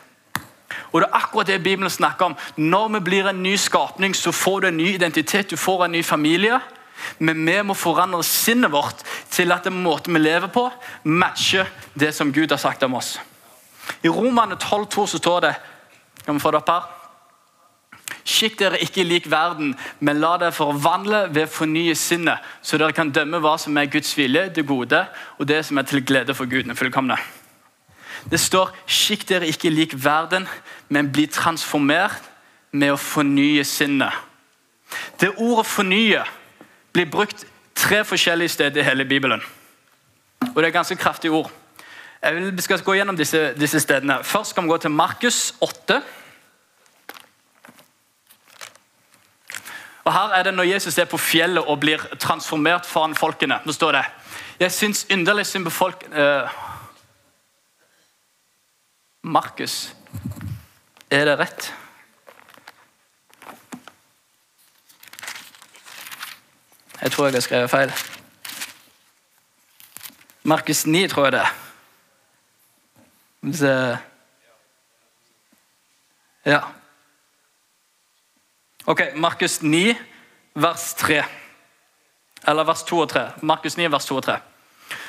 Og 0.92 1.00
Det 1.00 1.08
er 1.08 1.16
akkurat 1.16 1.46
det 1.46 1.62
Bibelen 1.62 1.90
snakker 1.90 2.24
om. 2.24 2.36
Når 2.56 2.88
vi 2.88 3.00
blir 3.00 3.28
en 3.28 3.42
ny 3.42 3.56
skapning, 3.56 4.14
så 4.14 4.32
får 4.32 4.60
du 4.60 4.66
en 4.68 4.76
ny 4.76 4.94
identitet, 4.94 5.50
du 5.50 5.56
får 5.56 5.84
en 5.84 5.92
ny 5.92 6.02
familie. 6.02 6.60
Men 7.18 7.44
vi 7.46 7.58
må 7.66 7.74
forandre 7.74 8.22
sinnet 8.26 8.72
vårt 8.72 9.02
til 9.32 9.52
at 9.52 9.66
den 9.66 9.82
måten 9.82 10.14
vi 10.14 10.22
lever 10.22 10.50
på, 10.52 10.68
matcher 11.04 11.70
det 11.98 12.12
som 12.14 12.32
Gud 12.32 12.50
har 12.50 12.60
sagt 12.60 12.82
om 12.82 12.94
oss. 12.98 13.16
I 14.02 14.08
Romane 14.08 14.56
12,2 14.56 15.06
så 15.06 15.18
står 15.18 15.40
det 15.46 15.54
Kan 16.24 16.36
vi 16.36 16.40
få 16.40 16.52
det 16.54 16.60
opp 16.60 16.68
her? 16.70 16.90
Skikk 18.22 18.60
dere 18.60 18.78
ikke 18.78 19.02
lik 19.02 19.24
verden, 19.30 19.72
men 19.98 20.20
la 20.22 20.36
dere 20.38 20.54
forvandle 20.54 21.24
ved 21.34 21.48
å 21.48 21.50
fornye 21.50 21.94
sinnet, 21.98 22.38
så 22.62 22.78
dere 22.78 22.94
kan 22.94 23.10
dømme 23.10 23.40
hva 23.42 23.56
som 23.58 23.76
er 23.78 23.90
Guds 23.90 24.12
vilje, 24.14 24.46
det 24.54 24.66
gode, 24.68 25.00
og 25.38 25.48
det 25.50 25.64
som 25.66 25.78
er 25.78 25.88
til 25.88 26.04
glede 26.06 26.34
for 26.34 26.46
Gud. 26.46 26.70
fullkomne. 26.76 27.18
Det 28.30 28.38
står 28.40 28.70
'skikk 28.86 29.28
dere 29.28 29.46
ikke 29.46 29.70
lik 29.70 30.04
verden, 30.04 30.46
men 30.88 31.12
bli 31.12 31.26
transformert 31.26 32.22
med 32.72 32.92
å 32.92 32.96
fornye 32.96 33.64
sinnet'. 33.64 34.14
Det 35.20 35.34
ordet 35.38 35.66
'fornye' 35.66 36.41
blir 36.92 37.10
brukt 37.10 37.46
tre 37.74 38.04
forskjellige 38.04 38.48
steder 38.48 38.80
i 38.80 38.84
hele 38.84 39.04
Bibelen. 39.04 39.42
Og 40.40 40.56
det 40.56 40.68
er 40.68 40.70
ganske 40.70 40.96
kraftige 40.96 41.32
ord. 41.32 41.50
Vil, 42.22 42.56
vi 42.56 42.62
skal 42.62 42.82
gå 42.82 42.94
gjennom 42.94 43.16
disse, 43.16 43.54
disse 43.58 43.80
stedene. 43.80 44.24
Først 44.24 44.50
skal 44.50 44.62
vi 44.62 44.68
gå 44.68 44.76
til 44.76 44.90
Markus 44.90 45.54
8. 45.60 46.02
Og 50.04 50.12
Her 50.12 50.34
er 50.34 50.42
det 50.42 50.54
når 50.54 50.62
Jesus 50.62 50.98
er 50.98 51.04
på 51.04 51.18
fjellet 51.18 51.64
og 51.64 51.80
blir 51.80 52.02
transformert 52.18 52.86
foran 52.86 53.14
folkene. 53.14 53.60
Nå 53.64 53.72
står 53.72 53.92
det 53.92 54.04
Jeg 54.60 54.72
syns 54.72 55.06
inderlig 55.10 55.46
synd 55.46 55.64
på 55.64 55.70
folk 55.70 56.04
uh, 56.12 56.50
Markus. 59.22 59.94
Er 61.10 61.24
det 61.24 61.38
rett? 61.38 61.72
Jeg 67.02 67.12
tror 67.12 67.26
jeg 67.26 67.34
har 67.34 67.40
skrevet 67.40 67.70
feil. 67.70 67.92
Markus 70.42 70.86
9, 70.86 71.08
tror 71.08 71.24
jeg 71.24 71.32
det 71.32 71.40
er. 71.40 71.56
Ja. 76.44 76.60
Ok, 78.86 79.00
Markus 79.14 79.62
9, 79.62 79.96
vers 80.54 80.94
3. 80.94 81.22
Eller 82.48 82.64
vers 82.64 82.82
2 82.82 82.98
og 82.98 83.08
3. 83.08 83.30
Markus 83.42 83.76
9, 83.76 83.92
vers 83.92 84.06
2 84.06 84.16
og 84.16 84.22
3. 84.22 84.38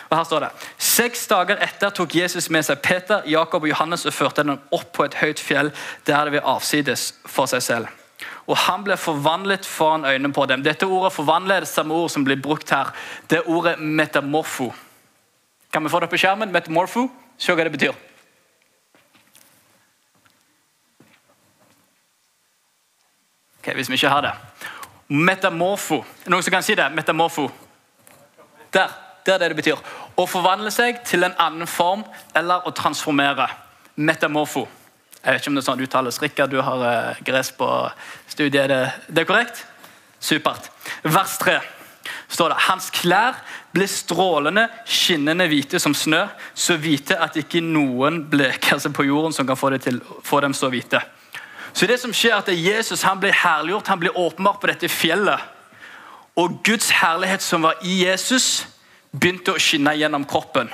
Og 0.09 0.17
her 0.17 0.23
står 0.23 0.39
det 0.39 0.49
Seks 0.77 1.27
dager 1.27 1.61
etter 1.65 1.89
tok 1.89 2.15
Jesus 2.15 2.49
med 2.53 2.65
seg 2.65 2.81
Peter, 2.85 3.23
Jakob 3.25 3.63
og 3.63 3.69
Johannes 3.69 4.05
og 4.05 4.13
førte 4.13 4.43
dem 4.45 4.59
opp 4.71 4.91
på 4.93 5.05
et 5.07 5.17
høyt 5.21 5.41
fjell 5.41 5.71
der 6.05 6.25
det 6.25 6.35
vil 6.35 6.45
avsides 6.45 7.13
for 7.25 7.49
seg 7.49 7.63
selv. 7.65 7.87
Og 8.47 8.57
han 8.57 8.83
ble 8.83 8.97
forvandlet 8.99 9.65
foran 9.65 10.05
øynene 10.05 10.33
på 10.33 10.45
dem. 10.45 10.63
Dette 10.63 10.87
ordet 10.87 11.13
forvandle 11.13 11.55
er 11.55 11.65
det 11.65 11.71
samme 11.71 11.93
ord 11.93 12.11
som 12.11 12.25
blir 12.25 12.41
brukt 12.41 12.69
her. 12.69 12.91
Det 13.29 13.41
er 13.41 13.49
ordet 13.49 13.79
metamorfo. 13.79 14.73
Kan 15.73 15.83
vi 15.83 15.89
få 15.89 15.99
det 15.99 16.09
på 16.09 16.19
skjermen? 16.21 16.51
Metamorfo. 16.51 17.07
Se 17.37 17.53
hva 17.53 17.63
det 17.63 17.71
betyr. 17.73 17.95
Ok, 23.59 23.73
Hvis 23.73 23.89
vi 23.89 23.93
ikke 23.93 24.09
har 24.09 24.21
det. 24.21 24.33
Metamorfo. 25.07 26.03
Noen 26.27 26.43
som 26.43 26.51
kan 26.51 26.63
si 26.63 26.75
det? 26.75 26.91
Metamorfo. 26.91 27.49
Der. 28.73 28.99
Det 29.25 29.33
er 29.33 29.37
det 29.39 29.53
det 29.53 29.55
betyr. 29.55 29.79
Å 30.19 30.25
forvandle 30.27 30.71
seg 30.71 30.99
til 31.07 31.23
en 31.23 31.35
annen 31.39 31.67
form 31.67 32.03
eller 32.35 32.65
å 32.67 32.73
transformere. 32.75 33.47
Metamorfo. 33.95 34.65
Jeg 35.23 35.31
vet 35.31 35.41
ikke 35.41 35.51
om 35.53 35.55
det 35.55 35.61
er 35.63 35.69
sånn 35.69 35.83
uttales. 35.85 36.19
Rikard, 36.19 36.51
du 36.51 36.59
har 36.59 36.81
uh, 36.83 37.21
gress 37.23 37.53
på 37.55 37.67
studiet. 38.27 38.67
Det, 38.67 38.81
det 39.07 39.23
er 39.23 39.29
korrekt? 39.29 39.63
Supert. 40.19 40.67
Vers 41.03 41.37
3 41.39 41.61
står 42.33 42.51
det 42.51 42.63
Hans 42.65 42.89
klær 42.91 43.37
ble 43.71 43.85
strålende, 43.87 44.65
skinnende 44.89 45.45
hvite 45.47 45.79
som 45.79 45.95
snø, 45.95 46.25
så 46.53 46.75
hvite 46.81 47.15
at 47.21 47.37
ikke 47.39 47.61
noen 47.63 48.23
bleker 48.29 48.81
seg 48.81 48.95
på 48.95 49.05
jorden 49.07 49.35
som 49.35 49.47
kan 49.47 49.59
få, 49.59 49.71
til, 49.77 50.01
få 50.25 50.41
dem 50.43 50.55
så 50.57 50.67
hvite. 50.73 50.99
Så 51.73 51.87
det 51.89 51.99
som 52.01 52.13
skjer 52.13 52.35
er 52.35 52.43
at 52.43 52.51
Jesus 52.53 53.05
han 53.07 53.21
blir 53.21 53.33
herliggjort, 53.37 53.89
han 53.89 54.01
blir 54.01 54.17
åpenbart 54.17 54.59
på 54.61 54.69
dette 54.69 54.91
fjellet. 54.91 55.41
Og 56.37 56.59
Guds 56.65 56.89
herlighet 56.93 57.45
som 57.45 57.65
var 57.65 57.81
i 57.85 58.03
Jesus, 58.03 58.65
begynte 59.13 59.53
å 59.53 59.61
skinne 59.61 59.93
gjennom 59.97 60.25
kroppen. 60.25 60.71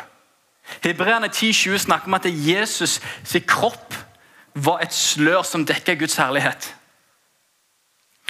Hebreerne 0.83 1.27
10,20 1.27 1.85
snakker 1.85 2.07
om 2.07 2.17
at 2.19 2.27
Jesus 2.29 2.99
sin 3.27 3.43
kropp 3.47 3.95
var 4.65 4.83
et 4.83 4.93
slør 4.93 5.41
som 5.47 5.65
dekket 5.65 5.99
Guds 5.99 6.17
herlighet. 6.19 6.75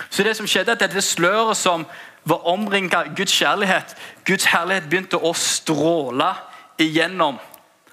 Så 0.10 0.24
det 0.24 0.38
som 0.38 0.48
skjedde 0.48 0.72
at 0.72 0.84
Dette 0.84 1.02
sløret 1.04 1.58
som 1.58 1.86
var 2.28 2.48
omringet 2.48 3.12
Guds 3.18 3.34
kjærlighet 3.34 3.96
Guds 4.28 4.46
herlighet 4.46 4.90
begynte 4.90 5.18
å 5.18 5.34
stråle 5.36 6.34
igjennom, 6.80 7.40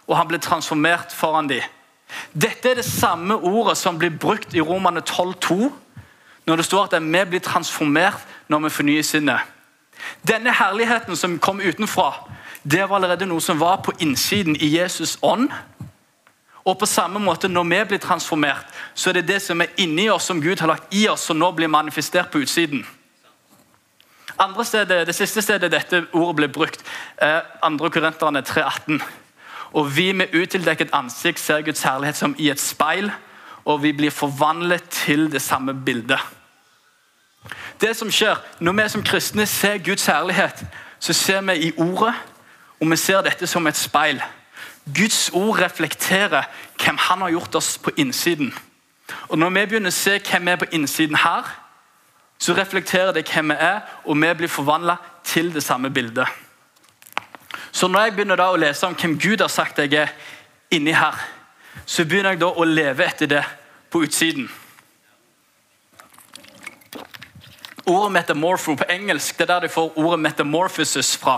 og 0.06 0.16
han 0.16 0.28
ble 0.28 0.38
transformert 0.38 1.14
foran 1.14 1.48
dem. 1.50 1.64
Dette 2.32 2.70
er 2.70 2.78
det 2.78 2.86
samme 2.86 3.34
ordet 3.34 3.74
som 3.78 3.98
blir 3.98 4.14
brukt 4.14 4.54
i 4.54 4.62
Romane 4.62 5.02
12,2, 5.02 5.72
når 6.46 6.56
det 6.56 6.64
står 6.64 6.86
at 6.86 7.02
vi 7.02 7.24
blir 7.24 7.42
transformert 7.42 8.22
når 8.48 8.66
vi 8.66 8.70
fornyer 8.70 9.02
sinnet. 9.02 9.40
Denne 10.28 10.52
herligheten 10.54 11.16
som 11.16 11.38
kom 11.38 11.60
utenfra, 11.60 12.12
det 12.62 12.84
var 12.88 13.00
allerede 13.00 13.26
noe 13.26 13.40
som 13.40 13.60
var 13.60 13.80
på 13.82 13.92
innsiden 13.98 14.56
i 14.56 14.70
Jesus' 14.78 15.18
ånd. 15.22 15.50
Og 16.66 16.78
på 16.78 16.86
samme 16.86 17.18
måte, 17.18 17.48
Når 17.48 17.64
vi 17.64 17.84
blir 17.84 17.98
transformert, 17.98 18.66
så 18.94 19.10
er 19.10 19.12
det 19.12 19.28
det 19.28 19.42
som 19.42 19.60
er 19.60 19.66
inni 19.76 20.08
oss, 20.10 20.24
som 20.24 20.42
Gud 20.42 20.60
har 20.60 20.66
lagt 20.66 20.94
i 20.94 21.08
oss, 21.08 21.20
som 21.20 21.38
nå 21.38 21.52
blir 21.52 21.68
manifestert 21.68 22.30
på 22.30 22.38
utsiden. 22.38 22.86
Andre 24.38 24.64
stedet, 24.64 25.06
det 25.06 25.14
siste 25.14 25.42
stedet 25.42 25.70
dette 25.72 26.06
ordet 26.12 26.36
ble 26.36 26.48
brukt, 26.48 26.82
er 27.16 27.42
2. 27.62 27.88
Korinterne 27.88 28.42
3,18. 28.42 29.00
Og 29.72 29.96
vi 29.96 30.12
med 30.12 30.34
utildekket 30.34 30.92
ansikt 30.92 31.40
ser 31.40 31.62
Guds 31.62 31.82
herlighet 31.82 32.16
som 32.16 32.34
i 32.38 32.50
et 32.50 32.60
speil, 32.60 33.10
og 33.64 33.82
vi 33.82 33.92
blir 33.92 34.10
forvandlet 34.10 34.84
til 34.90 35.32
det 35.32 35.42
samme 35.42 35.74
bildet. 35.74 36.20
Det 37.80 37.96
som 37.96 38.10
skjer 38.10 38.36
Når 38.60 38.72
vi 38.72 38.88
som 38.88 39.02
kristne 39.02 39.46
ser 39.46 39.78
Guds 39.78 40.06
herlighet, 40.06 40.64
så 40.98 41.12
ser 41.12 41.40
vi 41.40 41.52
i 41.52 41.72
ordet, 41.76 42.14
og 42.80 42.90
vi 42.90 42.96
ser 42.96 43.22
dette 43.22 43.46
som 43.46 43.66
et 43.66 43.76
speil. 43.76 44.22
Guds 44.94 45.30
ord 45.34 45.58
reflekterer 45.58 46.46
hvem 46.78 46.98
han 46.98 47.20
har 47.20 47.30
gjort 47.30 47.54
oss 47.54 47.78
på 47.78 47.90
innsiden. 47.96 48.54
Og 49.28 49.38
Når 49.38 49.50
vi 49.50 49.66
begynner 49.66 49.90
å 49.90 49.94
se 49.94 50.18
hvem 50.18 50.46
vi 50.46 50.52
er 50.54 50.60
på 50.60 50.70
innsiden 50.72 51.18
her, 51.18 51.46
så 52.38 52.54
reflekterer 52.54 53.12
det 53.12 53.26
hvem 53.26 53.50
vi 53.50 53.56
er, 53.58 53.80
og 54.04 54.16
vi 54.20 54.34
blir 54.34 54.52
forvandla 54.52 54.96
til 55.24 55.54
det 55.54 55.62
samme 55.62 55.90
bildet. 55.90 56.28
Så 57.72 57.88
når 57.88 58.00
jeg 58.00 58.12
begynner 58.12 58.36
da 58.36 58.50
å 58.52 58.56
lese 58.56 58.86
om 58.86 58.94
hvem 58.94 59.18
Gud 59.18 59.40
har 59.40 59.50
sagt 59.52 59.78
jeg 59.78 59.92
er 59.94 60.12
inni 60.70 60.94
her, 60.96 61.16
så 61.86 62.04
begynner 62.04 62.34
jeg 62.34 62.40
da 62.40 62.52
å 62.52 62.64
leve 62.64 63.04
etter 63.04 63.26
det 63.30 63.42
på 63.90 64.02
utsiden. 64.06 64.48
Ordet 67.86 68.12
metamorpho 68.12 68.74
på 68.74 68.88
engelsk 68.90 69.36
det 69.38 69.44
er 69.44 69.52
der 69.52 69.66
de 69.66 69.72
får 69.72 69.98
ordet 69.98 70.20
metamorphosis 70.20 71.16
fra. 71.16 71.36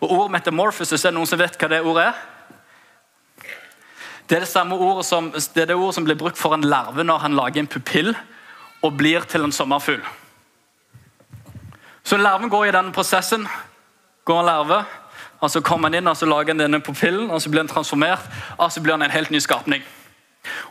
Og 0.00 0.10
Ordet 0.10 0.30
metamorphosis 0.38 1.04
er 1.04 1.12
noen 1.12 1.28
som 1.28 1.38
vet 1.38 1.58
hva 1.60 1.68
det 1.68 1.82
ordet 1.84 2.06
er? 2.08 2.22
Det 4.28 4.36
er 4.36 4.40
det 4.40 4.48
samme 4.48 4.76
ordet 4.80 5.04
som, 5.06 5.30
det 5.32 5.68
det 5.68 5.76
ordet 5.76 5.94
som 5.94 6.04
blir 6.04 6.16
brukt 6.16 6.38
for 6.38 6.54
en 6.54 6.64
larve 6.64 7.04
når 7.04 7.18
han 7.18 7.36
lager 7.36 7.60
en 7.60 7.68
pupill 7.68 8.14
og 8.82 8.96
blir 8.96 9.24
til 9.28 9.44
en 9.44 9.52
sommerfugl. 9.52 10.00
Så 12.04 12.16
larven 12.16 12.50
går 12.52 12.66
i 12.68 12.72
denne 12.72 12.92
prosessen. 12.92 13.46
Går 14.24 14.40
en 14.40 14.46
larve, 14.46 14.84
og 15.40 15.50
Så 15.50 15.60
kommer 15.60 15.88
han 15.88 15.94
inn 15.94 16.08
og 16.08 16.16
så 16.16 16.26
lager 16.26 16.54
han 16.54 16.58
denne 16.58 16.80
pupillen, 16.80 17.30
og 17.30 17.42
så 17.42 17.50
blir 17.50 17.60
han 17.60 17.68
transformert. 17.68 18.20
og 18.58 18.72
så 18.72 18.80
blir 18.80 18.92
han 18.92 19.02
en 19.02 19.10
helt 19.10 19.30
ny 19.30 19.38
skapning. 19.38 19.82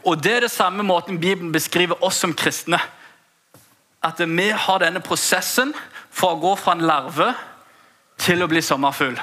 Og 0.06 0.24
Det 0.24 0.34
er 0.36 0.40
det 0.40 0.52
samme 0.52 0.84
måten 0.84 1.20
Bibelen 1.20 1.52
beskriver 1.52 2.04
oss 2.04 2.16
som 2.16 2.34
kristne. 2.34 2.80
At 4.04 4.20
vi 4.20 4.50
har 4.50 4.80
denne 4.80 5.00
prosessen 5.00 5.74
for 6.12 6.34
å 6.34 6.40
gå 6.40 6.56
fra 6.56 6.72
en 6.72 6.82
larve 6.82 7.34
til 8.18 8.44
å 8.44 8.48
bli 8.48 8.62
sommerfugl. 8.62 9.20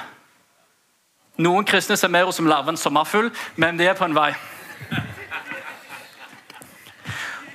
Noen 1.39 1.65
kristne 1.65 1.95
ser 1.97 2.11
mer 2.11 2.27
ut 2.27 2.35
som 2.35 2.47
larven 2.49 2.77
sommerfugl, 2.77 3.31
men 3.55 3.77
de 3.79 3.87
er 3.87 3.97
på 3.97 4.05
en 4.05 4.15
vei. 4.15 4.33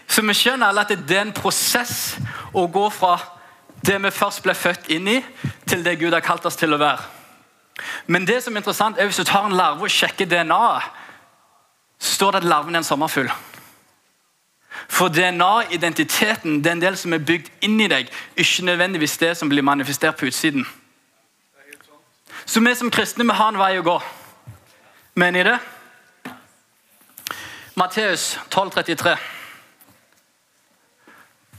Så 0.09 0.23
vi 0.25 0.33
skjønner 0.33 0.71
alle 0.71 0.87
at 0.87 0.95
det 0.97 1.17
er 1.17 1.27
en 1.27 1.35
prosess 1.37 2.17
å 2.57 2.65
gå 2.73 2.87
fra 2.95 3.19
det 3.87 3.99
vi 4.03 4.11
først 4.15 4.43
ble 4.43 4.55
født 4.57 4.89
inn 4.95 5.11
i, 5.13 5.19
til 5.69 5.85
det 5.85 5.99
Gud 6.01 6.15
har 6.17 6.25
kalt 6.25 6.47
oss 6.49 6.57
til 6.57 6.73
å 6.73 6.81
være. 6.81 7.05
Men 8.07 8.25
det 8.25 8.41
som 8.43 8.55
er 8.55 8.63
interessant 8.63 8.99
er 8.99 9.11
hvis 9.11 9.21
du 9.21 9.27
tar 9.29 9.45
en 9.47 9.57
larve 9.57 9.85
og 9.85 9.93
sjekker 9.93 10.29
DNA-et, 10.31 10.89
står 12.01 12.33
det 12.33 12.43
at 12.43 12.49
larven 12.49 12.75
er 12.75 12.83
en 12.83 12.89
sommerfugl. 12.89 13.29
For 14.89 15.09
DNA-identiteten 15.09 16.61
det 16.63 16.71
er 16.71 16.77
en 16.77 16.83
del 16.83 16.97
som 17.01 17.13
er 17.13 17.25
bygd 17.25 17.49
inn 17.65 17.79
i 17.81 17.89
deg, 17.91 18.11
ikke 18.37 18.67
nødvendigvis 18.69 19.17
det 19.21 19.33
som 19.39 19.49
blir 19.49 19.65
manifestert 19.65 20.19
på 20.19 20.29
utsiden. 20.29 20.67
Så 22.47 22.61
vi 22.61 22.75
som 22.75 22.91
kristne 22.91 23.25
vi 23.25 23.35
har 23.35 23.49
en 23.51 23.59
vei 23.59 23.73
å 23.79 23.85
gå. 23.87 23.97
Mener 25.19 25.45
dere 25.45 25.57
det? 25.57 26.33
Matteus 27.77 28.39
12,33. 28.55 29.17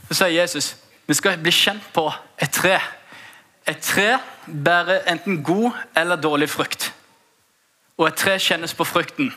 Så 0.08 0.16
sier 0.16 0.32
Jesus 0.32 0.72
vi 1.08 1.16
skal 1.16 1.38
bli 1.40 1.52
kjent 1.52 1.84
på 1.92 2.06
et 2.40 2.52
tre. 2.52 2.78
Et 3.68 3.80
tre 3.84 4.18
bærer 4.46 5.04
enten 5.12 5.42
god 5.44 5.76
eller 5.96 6.20
dårlig 6.20 6.48
frukt. 6.50 6.90
Og 7.96 8.08
et 8.08 8.16
tre 8.16 8.38
kjennes 8.40 8.74
på 8.74 8.84
frukten. 8.84 9.30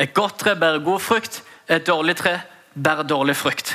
Et 0.00 0.12
godt 0.14 0.38
tre 0.40 0.54
bærer 0.56 0.84
god 0.84 1.00
frukt, 1.00 1.42
et 1.68 1.86
dårlig 1.86 2.16
tre 2.16 2.38
bærer 2.74 3.08
dårlig 3.08 3.36
frukt. 3.36 3.74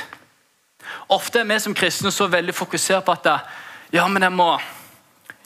Ofte 1.08 1.42
er 1.42 1.50
vi 1.50 1.58
som 1.62 1.74
kristne 1.74 2.10
så 2.10 2.26
veldig 2.26 2.54
fokusert 2.54 3.04
på 3.04 3.14
at 3.14 3.28
ja, 3.92 4.06
men 4.08 4.22
jeg 4.22 4.32
må 4.34 4.48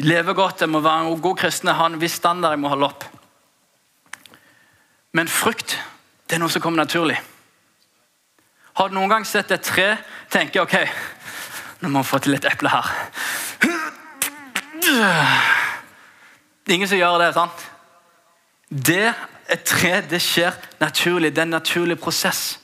leve 0.05 0.35
godt, 0.35 0.63
jeg 0.65 0.71
må 0.73 0.81
være 0.85 1.07
en 1.07 1.23
god 1.23 1.37
kristen, 1.37 1.69
jeg 1.69 1.79
har 1.79 1.91
en 1.91 2.01
viss 2.01 2.19
standard 2.21 2.57
jeg 2.57 2.63
må 2.63 2.73
holde 2.73 2.89
opp. 2.89 3.05
Men 5.13 5.29
frukt 5.29 5.77
det 6.29 6.37
er 6.37 6.43
noe 6.43 6.53
som 6.53 6.63
kommer 6.63 6.85
naturlig. 6.85 7.19
Har 8.79 8.89
du 8.89 8.95
noen 8.95 9.11
gang 9.11 9.27
sett 9.27 9.51
et 9.51 9.65
tre 9.67 9.89
tenke 10.31 10.63
ok, 10.63 10.77
Nå 11.81 11.89
må 11.89 12.03
vi 12.03 12.11
få 12.11 12.19
til 12.21 12.35
litt 12.35 12.45
eple 12.45 12.69
her. 12.69 12.89
Det 14.81 16.75
er 16.75 16.77
ingen 16.77 16.91
som 16.91 17.01
gjør 17.01 17.17
det, 17.23 17.31
sant? 17.33 17.63
Det 18.69 19.07
et 19.51 19.63
tre 19.67 19.95
det 20.07 20.21
skjer 20.23 20.55
naturlig. 20.79 21.33
Det 21.33 21.41
er 21.41 21.49
en 21.49 21.57
naturlig 21.57 21.97
prosess. 21.99 22.59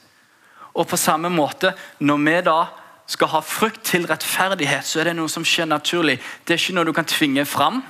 Og 0.76 0.84
på 0.88 0.98
samme 1.00 1.30
måte, 1.32 1.72
når 1.98 2.20
vi 2.26 2.36
da 2.46 2.58
skal 3.06 3.30
ha 3.30 3.40
frukt 3.40 3.84
til 3.86 4.06
rettferdighet, 4.06 4.86
så 4.86 5.00
er 5.00 5.10
det 5.10 5.16
noe 5.16 5.30
som 5.30 5.44
skjer 5.46 5.68
naturlig. 5.70 6.18
Det 6.44 6.54
er 6.54 6.60
ikke 6.60 6.74
noe 6.74 6.88
du 6.88 6.92
kan 6.96 7.06
tvinge 7.06 7.44
fram, 7.46 7.82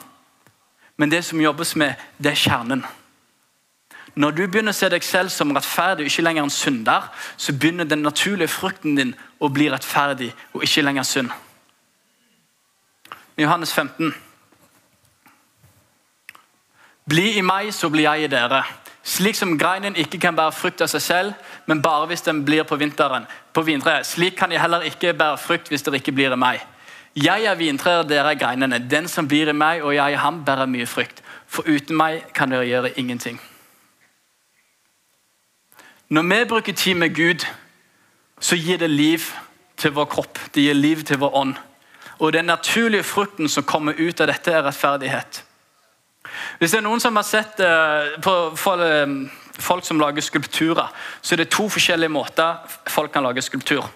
men 0.97 1.11
det 1.13 1.25
som 1.25 1.41
jobbes 1.41 1.77
med, 1.77 1.95
det 2.19 2.33
er 2.33 2.41
kjernen. 2.41 2.85
Når 4.17 4.33
du 4.33 4.47
begynner 4.49 4.73
å 4.73 4.77
se 4.77 4.89
deg 4.89 5.05
selv 5.05 5.33
som 5.33 5.53
rettferdig 5.53 6.07
og 6.07 6.09
ikke 6.09 6.25
lenger 6.25 6.47
en 6.47 6.53
synder, 6.53 7.11
så 7.37 7.53
begynner 7.53 7.85
den 7.85 8.05
naturlige 8.05 8.49
frukten 8.49 8.97
din 8.97 9.13
å 9.41 9.51
bli 9.53 9.69
rettferdig 9.73 10.31
og 10.55 10.65
ikke 10.65 10.85
lenger 10.87 11.05
synd. 11.05 11.35
Johannes 13.37 13.75
15. 13.77 14.15
Bli 17.07 17.37
i 17.37 17.45
meg, 17.45 17.69
så 17.77 17.91
blir 17.93 18.09
jeg 18.09 18.25
i 18.25 18.33
dere. 18.33 18.63
Slik 19.07 19.37
som 19.39 19.59
greinen 19.59 19.95
ikke 19.97 20.19
kan 20.19 20.35
bære 20.35 20.53
frukt 20.53 20.83
av 20.83 20.91
seg 20.91 21.03
selv, 21.03 21.35
men 21.71 21.79
bare 21.83 22.09
hvis 22.11 22.25
den 22.27 22.41
blir 22.45 22.65
på 22.67 22.77
vinteren. 22.77 23.29
På 23.55 23.63
vintreet. 23.63 24.07
Slik 24.07 24.35
kan 24.35 24.51
jeg 24.53 24.61
heller 24.61 24.83
ikke 24.83 25.15
bære 25.15 25.39
frukt 25.39 25.71
hvis 25.71 25.87
dere 25.87 26.01
ikke 26.01 26.15
blir 26.17 26.35
i 26.35 26.39
meg. 26.43 26.65
Jeg 27.17 27.47
er 27.47 27.55
vintreet, 27.55 28.09
dere 28.11 28.35
er 28.35 28.41
greinene. 28.41 28.83
Den 28.91 29.07
som 29.09 29.29
blir 29.29 29.49
i 29.49 29.55
meg 29.55 29.85
og 29.87 29.95
jeg 29.95 30.13
i 30.13 30.19
ham, 30.19 30.43
bærer 30.45 30.67
mye 30.67 30.89
frukt. 30.91 31.23
For 31.47 31.63
uten 31.71 31.97
meg 31.97 32.27
kan 32.35 32.51
dere 32.51 32.67
gjøre 32.67 32.93
ingenting. 32.99 33.39
Når 36.11 36.23
vi 36.23 36.45
bruker 36.49 36.73
tid 36.73 36.95
med 36.95 37.15
Gud, 37.15 37.47
så 38.41 38.57
gir 38.57 38.79
det 38.79 38.91
liv 38.91 39.23
til 39.77 39.95
vår 39.95 40.05
kropp. 40.05 40.39
Det 40.55 40.67
gir 40.67 40.75
liv 40.75 41.07
til 41.07 41.19
vår 41.19 41.35
ånd. 41.35 41.55
Og 42.19 42.33
Den 42.33 42.45
naturlige 42.45 43.03
frukten 43.03 43.49
som 43.49 43.65
kommer 43.65 43.95
ut 43.99 44.21
av 44.21 44.27
dette, 44.27 44.53
er 44.53 44.67
rettferdighet. 44.67 45.46
Hvis 46.59 46.73
det 46.75 46.81
er 46.81 46.87
noen 46.87 47.03
som 47.03 47.17
har 47.17 47.27
sett 47.27 47.61
uh, 47.61 48.17
på 48.23 48.35
for, 48.59 48.81
uh, 48.81 49.07
folk 49.59 49.85
som 49.85 50.01
lager 50.01 50.25
skulpturer, 50.25 50.91
så 51.23 51.35
er 51.35 51.45
det 51.45 51.53
to 51.55 51.69
forskjellige 51.73 52.13
måter 52.13 52.61
folk 52.93 53.13
kan 53.13 53.25
lage 53.25 53.45
skulptur. 53.45 53.87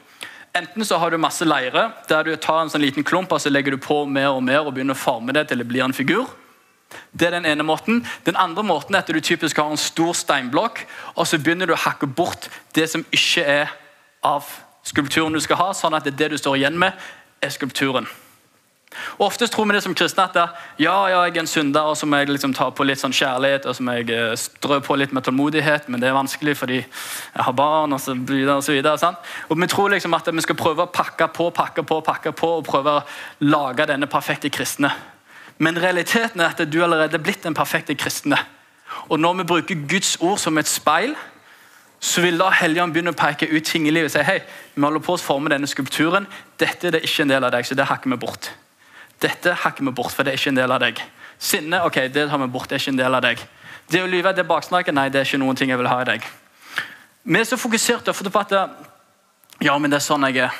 Enten 0.57 0.85
så 0.85 0.99
har 0.99 1.11
du 1.11 1.19
masse 1.21 1.47
leire 1.47 1.91
der 2.09 2.25
du 2.27 2.37
tar 2.37 2.65
en 2.65 2.71
sånn 2.73 2.83
liten 2.83 3.07
klump 3.07 3.31
og 3.33 3.43
så 3.43 3.53
legger 3.53 3.77
du 3.77 3.83
på 3.83 4.03
mer 4.11 4.33
og 4.35 4.43
mer 4.43 4.65
og 4.65 4.75
begynner 4.75 4.99
å 4.99 5.03
forme 5.03 5.35
det 5.37 5.47
til 5.49 5.63
det 5.63 5.69
blir 5.69 5.85
en 5.85 5.95
figur. 5.95 6.27
Det 7.13 7.29
er 7.29 7.37
Den 7.37 7.47
ene 7.47 7.63
måten. 7.63 8.07
Den 8.25 8.37
andre 8.37 8.63
måten 8.67 8.95
er 8.95 9.05
at 9.05 9.07
du 9.07 9.21
typisk 9.21 9.57
har 9.57 9.71
en 9.71 9.79
stor 9.79 10.13
steinblokk 10.13 10.83
og 11.15 11.27
så 11.27 11.39
begynner 11.39 11.71
du 11.71 11.77
å 11.77 11.85
hakke 11.85 12.07
bort 12.07 12.49
det 12.75 12.89
som 12.91 13.05
ikke 13.13 13.45
er 13.47 13.71
av 14.27 14.49
skulpturen 14.83 15.33
du 15.33 15.41
skal 15.41 15.61
ha, 15.61 15.71
sånn 15.73 15.95
at 15.95 16.05
det, 16.05 16.17
det 16.19 16.33
du 16.33 16.39
står 16.39 16.57
igjen 16.57 16.79
med, 16.79 16.97
er 17.41 17.53
skulpturen. 17.55 18.09
Og 19.19 19.27
Oftest 19.27 19.53
tror 19.53 19.69
vi 19.69 19.75
det 19.77 19.83
som 19.85 19.95
kristne 19.95 20.25
at 20.27 20.37
ja, 20.37 20.95
ja, 21.09 21.21
jeg 21.23 21.37
er 21.37 21.41
en 21.45 21.47
synder, 21.47 21.93
og 21.93 21.97
så 21.97 22.07
må 22.11 22.19
jeg 22.19 22.33
liksom 22.33 22.55
ta 22.57 22.71
på 22.75 22.85
litt 22.85 22.99
sånn 22.99 23.15
kjærlighet 23.15 23.69
og 23.71 23.77
så 23.77 23.85
må 23.87 23.95
jeg 24.01 24.11
eh, 24.15 24.33
strø 24.39 24.81
på 24.83 24.97
litt 24.99 25.13
med 25.15 25.23
tålmodighet, 25.27 25.87
men 25.89 26.03
det 26.03 26.09
er 26.11 26.17
vanskelig 26.17 26.57
fordi 26.59 26.81
jeg 26.81 27.45
har 27.47 27.55
barn 27.55 27.95
og 27.95 28.01
så 28.03 28.17
videre. 28.17 28.59
Og 28.59 28.67
så 28.67 28.75
videre, 28.75 28.99
sant? 28.99 29.19
Og 29.49 29.61
Vi 29.61 29.69
tror 29.71 29.95
liksom 29.95 30.15
at 30.15 30.31
vi 30.33 30.43
skal 30.43 30.59
prøve 30.59 30.87
å 30.87 30.91
pakke 30.91 31.29
på, 31.31 31.51
pakke 31.55 31.85
på, 31.87 32.01
pakke 32.01 32.33
på 32.35 32.53
og 32.59 32.67
prøve 32.67 32.97
å 32.99 33.05
lage 33.47 33.87
denne 33.87 34.11
perfekte 34.11 34.51
kristne. 34.51 34.91
Men 35.59 35.79
realiteten 35.79 36.41
er 36.41 36.51
at 36.51 36.73
du 36.73 36.83
allerede 36.83 37.19
er 37.19 37.23
blitt 37.23 37.45
den 37.45 37.55
perfekte 37.55 37.95
kristne. 37.95 38.39
Og 39.09 39.21
når 39.21 39.35
vi 39.35 39.45
bruker 39.53 39.87
Guds 39.87 40.17
ord 40.21 40.39
som 40.39 40.59
et 40.59 40.69
speil, 40.69 41.15
så 42.01 42.25
vil 42.25 42.41
da 42.41 42.49
Helligånd 42.51 42.95
begynne 42.95 43.13
å 43.13 43.19
peke 43.19 43.47
ut 43.47 43.65
ting 43.69 43.87
i 43.87 43.93
livet 43.93 44.09
og 44.09 44.17
si 44.17 44.25
hei, 44.25 44.41
vi 44.75 44.83
holder 44.83 45.05
på 45.05 45.15
å 45.15 45.21
forme 45.21 45.53
denne 45.53 45.69
skulpturen. 45.69 46.27
Dette 46.59 46.89
er 46.89 46.97
det 46.97 47.05
ikke 47.05 47.27
en 47.27 47.35
del 47.35 47.45
av 47.45 47.53
deg, 47.55 47.69
så 47.69 47.77
det 47.77 47.87
hakker 47.91 48.11
vi 48.11 48.19
bort. 48.25 48.51
Dette 49.21 49.55
hakker 49.63 49.85
vi 49.85 49.93
bort, 49.93 50.15
for 50.17 50.25
det 50.25 50.33
er 50.33 50.41
ikke 50.41 50.53
en 50.55 50.61
del 50.61 50.73
av 50.73 50.81
deg. 50.83 51.01
Sinne 51.41 51.83
ok, 51.87 52.07
det 52.13 52.29
tar 52.29 52.41
vi 52.41 52.49
bort, 52.53 52.69
det 52.69 52.79
er 52.79 52.83
ikke 52.83 52.95
en 52.95 53.01
del 53.03 53.17
av 53.19 53.25
deg. 53.25 53.43
Det 53.91 54.03
å 54.03 54.09
lyve, 54.09 54.33
det 54.37 54.47
baksnakket, 54.49 54.95
nei, 54.97 55.09
det 55.13 55.21
er 55.21 55.29
ikke 55.29 55.41
noen 55.43 55.59
ting 55.59 55.73
jeg 55.73 55.81
vil 55.81 55.91
ha 55.91 56.01
i 56.03 56.09
deg. 56.09 56.27
Vi 57.23 57.41
er 57.41 57.49
så 57.49 57.59
fokusert 57.61 58.09
ofte 58.09 58.33
på 58.33 58.41
at 58.41 58.55
ja, 59.61 59.75
men 59.77 59.93
det 59.93 59.99
er 59.99 60.05
sånn 60.05 60.25
jeg 60.29 60.47
er. 60.47 60.55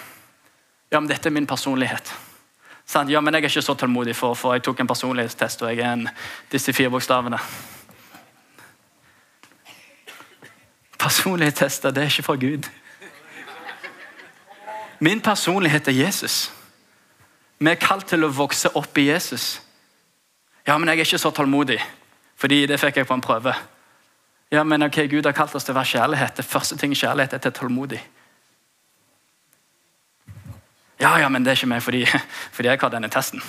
Ja, 0.91 0.99
men 0.99 1.09
dette 1.09 1.31
er 1.31 1.33
min 1.33 1.49
personlighet. 1.49 2.13
Ja, 3.09 3.21
men 3.23 3.35
jeg 3.35 3.45
er 3.45 3.49
ikke 3.53 3.63
så 3.63 3.77
tålmodig, 3.79 4.17
for, 4.19 4.35
for 4.35 4.57
jeg 4.57 4.65
tok 4.67 4.81
en 4.83 4.91
personlighetstest, 4.91 5.63
og 5.63 5.71
jeg 5.71 5.85
er 5.85 5.93
en 5.95 6.09
disse 6.51 6.75
fire 6.75 6.91
bokstavene. 6.91 7.39
Personlighetstester, 10.99 11.95
det 11.95 12.03
er 12.03 12.11
ikke 12.11 12.27
fra 12.27 12.37
Gud. 12.41 12.67
Min 15.01 15.21
personlighet 15.21 15.89
er 15.89 15.97
Jesus. 16.03 16.51
Vi 17.61 17.69
er 17.69 17.77
kalt 17.77 18.07
til 18.09 18.25
å 18.25 18.31
vokse 18.33 18.71
opp 18.79 18.97
i 18.97 19.11
Jesus. 19.11 19.59
Ja, 20.65 20.79
men 20.79 20.89
jeg 20.89 21.03
er 21.03 21.05
ikke 21.05 21.19
så 21.21 21.31
tålmodig, 21.31 21.77
fordi 22.41 22.63
det 22.67 22.79
fikk 22.81 22.97
jeg 22.97 23.09
på 23.09 23.17
en 23.19 23.25
prøve. 23.25 23.53
Ja, 24.51 24.63
men 24.65 24.83
ok, 24.83 25.03
Gud 25.13 25.29
har 25.29 25.37
kalt 25.37 25.55
oss 25.55 25.67
til 25.69 25.75
å 25.75 25.77
være 25.77 25.91
kjærlighet. 25.91 26.39
Det 26.41 26.45
første 26.49 26.79
ting 26.81 26.95
kjærlighet 26.97 27.37
er 27.37 27.43
til 27.45 27.53
tålmodig. 27.53 28.01
Ja, 31.01 31.19
ja, 31.21 31.29
men 31.29 31.45
det 31.45 31.53
er 31.53 31.61
ikke 31.61 31.69
meg 31.75 31.85
fordi, 31.85 32.07
fordi 32.57 32.73
jeg 32.73 32.81
har 32.81 32.95
denne 32.97 33.13
testen. 33.13 33.45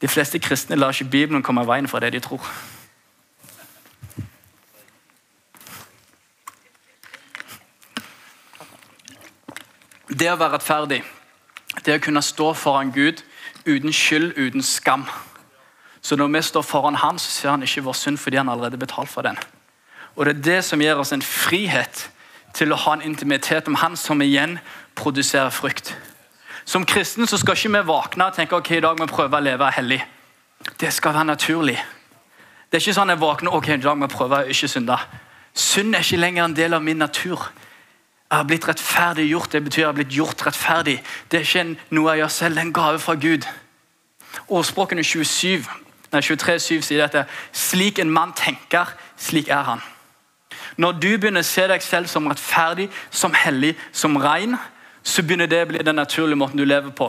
De 0.00 0.08
fleste 0.08 0.40
kristne 0.40 0.76
lar 0.76 0.96
ikke 0.96 1.10
Bibelen 1.10 1.44
komme 1.44 1.66
av 1.66 1.68
veien 1.68 1.88
for 1.88 2.00
det 2.00 2.14
de 2.16 2.24
tror. 2.24 2.48
Det 10.08 10.32
å 10.32 10.40
være 10.40 10.56
rettferdig 10.56 11.02
det 11.88 11.96
å 11.96 12.04
kunne 12.04 12.22
stå 12.22 12.52
foran 12.52 12.92
Gud 12.92 13.24
uten 13.64 13.92
skyld, 13.92 14.36
uten 14.36 14.62
skam. 14.62 15.06
Så 16.04 16.16
når 16.16 16.28
vi 16.36 16.42
står 16.42 16.62
foran 16.62 16.94
Han, 16.94 17.18
så 17.18 17.30
ser 17.30 17.50
han 17.50 17.62
ikke 17.62 17.82
vår 17.84 17.96
synd 17.96 18.18
fordi 18.18 18.36
han 18.36 18.48
allerede 18.48 18.78
betalt 18.78 19.08
for 19.08 19.22
den. 19.22 19.38
Og 20.16 20.26
Det 20.26 20.36
er 20.36 20.42
det 20.42 20.64
som 20.64 20.80
gir 20.80 20.98
oss 20.98 21.12
en 21.12 21.22
frihet 21.22 22.10
til 22.54 22.72
å 22.72 22.76
ha 22.76 22.94
en 22.94 23.02
intimitet 23.02 23.68
om 23.68 23.74
Han, 23.74 23.96
som 23.96 24.22
igjen 24.22 24.58
produserer 24.94 25.50
frukt. 25.50 25.96
Som 26.64 26.84
kristen 26.84 27.26
så 27.26 27.38
skal 27.38 27.56
ikke 27.56 27.72
vi 27.72 27.86
våkne 27.86 28.26
og 28.26 28.34
tenke 28.36 28.56
ok, 28.56 28.70
i 28.70 28.80
dag 28.80 28.98
må 28.98 29.06
vi 29.06 29.12
prøve 29.12 29.36
å 29.36 29.40
leve 29.40 29.70
hellig. 29.72 30.02
Det 30.80 30.92
skal 30.92 31.14
være 31.14 31.24
naturlig. 31.24 31.78
Det 32.68 32.76
er 32.76 32.82
ikke 32.82 32.94
sånn 32.98 33.08
jeg 33.08 33.20
våkner 33.20 33.54
ok, 33.56 33.68
i 33.68 33.80
dag 33.80 33.96
må 33.96 34.04
jeg 34.04 34.16
prøve 34.16 34.42
å 34.42 34.50
ikke 34.52 34.68
synde. 34.68 34.98
Synd 35.54 35.94
er 35.94 36.04
ikke 36.04 36.20
lenger 36.20 36.44
en 36.44 36.56
del 36.56 36.74
av 36.76 36.82
min 36.84 37.00
natur. 37.00 37.48
Jeg 38.30 38.36
har 38.36 38.44
blitt 38.44 38.68
rettferdiggjort. 38.68 39.52
Det 39.52 39.64
betyr 39.64 39.82
jeg 39.82 39.88
har 39.88 39.96
blitt 39.96 40.12
gjort 40.12 40.46
rettferdig. 40.46 40.98
Det 41.30 41.38
er 41.38 41.46
ikke 41.46 41.94
noe 41.96 42.12
jeg 42.12 42.22
gjør 42.22 42.32
selv, 42.34 42.54
det 42.54 42.60
er 42.60 42.66
en 42.66 42.72
gave 42.76 42.98
fra 43.00 43.14
Gud. 43.14 43.46
Ordspråkene 44.48 45.04
27, 45.04 45.64
nei, 46.12 46.20
23, 46.20 46.58
7 46.60 46.82
sier 46.84 47.06
dette. 47.06 47.24
Slik 47.56 47.98
en 47.98 48.12
mann 48.12 48.34
tenker, 48.36 48.92
slik 49.16 49.48
er 49.48 49.64
han. 49.70 49.80
Når 50.76 51.00
du 51.00 51.08
begynner 51.16 51.40
å 51.40 51.48
se 51.48 51.64
deg 51.70 51.82
selv 51.82 52.12
som 52.12 52.28
rettferdig, 52.28 52.90
som 53.10 53.32
hellig, 53.34 53.72
som 53.92 54.20
rein, 54.20 54.58
så 55.02 55.24
begynner 55.24 55.48
det 55.48 55.64
å 55.64 55.72
bli 55.72 55.82
den 55.82 55.96
naturlige 55.96 56.36
måten 56.36 56.60
du 56.60 56.68
lever 56.68 56.92
på. 56.92 57.08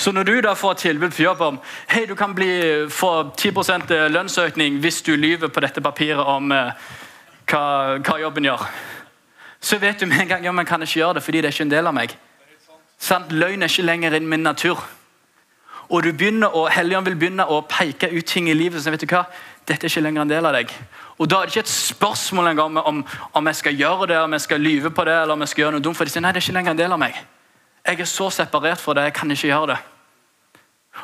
Så 0.00 0.12
når 0.16 0.24
du 0.24 0.34
da 0.40 0.54
får 0.56 0.80
tilbud 0.80 1.12
på 1.12 1.26
jobb 1.26 1.40
om 1.44 1.58
hei, 1.92 2.06
du 2.08 2.14
kan 2.16 2.32
bli, 2.34 2.88
få 2.88 3.34
10% 3.36 3.92
lønnsøkning 4.08 4.80
hvis 4.80 5.02
du 5.04 5.12
lyver 5.16 5.52
på 5.52 5.60
dette 5.60 5.82
papiret 5.84 6.22
om 6.24 6.52
eh, 6.54 6.70
hva, 7.50 7.64
hva 8.00 8.20
jobben 8.22 8.46
gjør 8.48 8.64
så 9.60 9.78
vet 9.78 10.00
du 10.00 10.06
med 10.06 10.20
en 10.20 10.28
gang 10.28 10.44
ja, 10.44 10.52
man 10.52 10.66
kan 10.66 10.82
ikke 10.82 11.00
gjøre 11.00 11.14
det 11.18 11.22
fordi 11.22 11.40
det 11.40 11.48
er 11.50 11.56
ikke 11.56 11.68
en 11.68 11.74
del 11.74 11.86
av 11.86 11.94
meg. 11.96 12.16
Sant? 12.98 13.32
Løgn 13.32 13.62
er 13.62 13.72
ikke 13.72 13.86
lenger 13.86 14.14
i 14.16 14.20
min 14.20 14.44
natur. 14.44 14.80
Og 15.88 16.02
du 16.02 16.10
begynner 16.12 16.54
å, 16.54 16.66
Helligånden 16.72 17.12
vil 17.12 17.18
begynne 17.20 17.46
å 17.46 17.60
peke 17.68 18.10
ut 18.10 18.26
ting 18.26 18.48
i 18.50 18.56
livet 18.56 18.82
som 18.82 18.94
vet 18.94 19.04
du 19.04 19.10
hva, 19.10 19.26
dette 19.66 19.86
er 19.86 19.92
ikke 19.92 20.02
lenger 20.02 20.24
en 20.24 20.32
del 20.32 20.48
av 20.48 20.56
deg. 20.56 20.72
Og 21.16 21.28
Da 21.30 21.40
er 21.40 21.46
det 21.46 21.54
ikke 21.54 21.64
et 21.64 21.72
spørsmål 21.72 22.50
engang 22.50 22.78
om, 22.78 23.04
om 23.32 23.46
jeg 23.46 23.56
skal 23.56 23.78
gjøre 23.78 24.08
det, 24.10 24.18
om 24.20 24.32
jeg 24.32 24.40
skal 24.40 24.60
lyve 24.60 24.90
på 24.90 25.04
det, 25.06 25.14
eller 25.22 25.32
om 25.32 25.44
jeg 25.44 25.48
skal 25.48 25.62
gjøre 25.62 25.76
noe 25.76 25.84
dumt. 25.84 25.96
For 25.96 26.04
de 26.04 26.12
sier 26.12 26.24
nei, 26.24 26.32
det 26.34 26.42
er 26.42 26.48
ikke 26.48 26.58
lenger 26.58 26.74
en 26.74 26.82
del 26.82 26.96
av 26.96 27.00
meg. 27.00 27.20
Jeg 27.86 28.00
er 28.02 28.10
så 28.10 28.30
separert 28.34 28.82
fra 28.82 28.96
det, 28.98 29.06
jeg 29.08 29.14
kan 29.16 29.30
ikke 29.30 29.48
gjøre 29.48 29.70
det. 29.72 29.78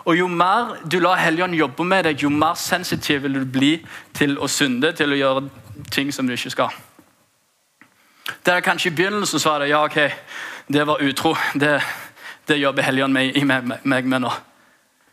Og 0.04 0.16
Jo 0.16 0.26
mer 0.28 0.76
du 0.88 0.98
lar 1.00 1.20
Helligånden 1.20 1.58
jobbe 1.58 1.84
med 1.84 2.04
deg, 2.08 2.22
jo 2.22 2.30
mer 2.32 2.54
sensitiv 2.58 3.22
vil 3.22 3.40
du 3.40 3.44
bli 3.44 3.74
til 4.16 4.38
å 4.38 4.48
synde, 4.48 4.92
til 4.96 5.12
å 5.12 5.20
gjøre 5.20 5.44
ting 5.92 6.12
som 6.12 6.26
du 6.26 6.34
ikke 6.34 6.50
skal. 6.50 6.74
Der 8.46 8.60
kanskje 8.60 8.90
i 8.90 8.94
begynnelsen 8.94 9.40
så 9.40 9.50
var 9.50 9.58
det 9.58 9.68
ja, 9.68 9.84
ok, 9.84 10.12
det 10.68 10.86
var 10.86 11.02
utro. 11.02 11.36
Det, 11.54 11.82
det 12.48 12.56
jobber 12.56 12.82
Helligånd 12.82 13.12
meg, 13.12 13.44
meg, 13.44 13.70
meg, 13.82 14.04
med 14.04 14.20
nå. 14.22 14.32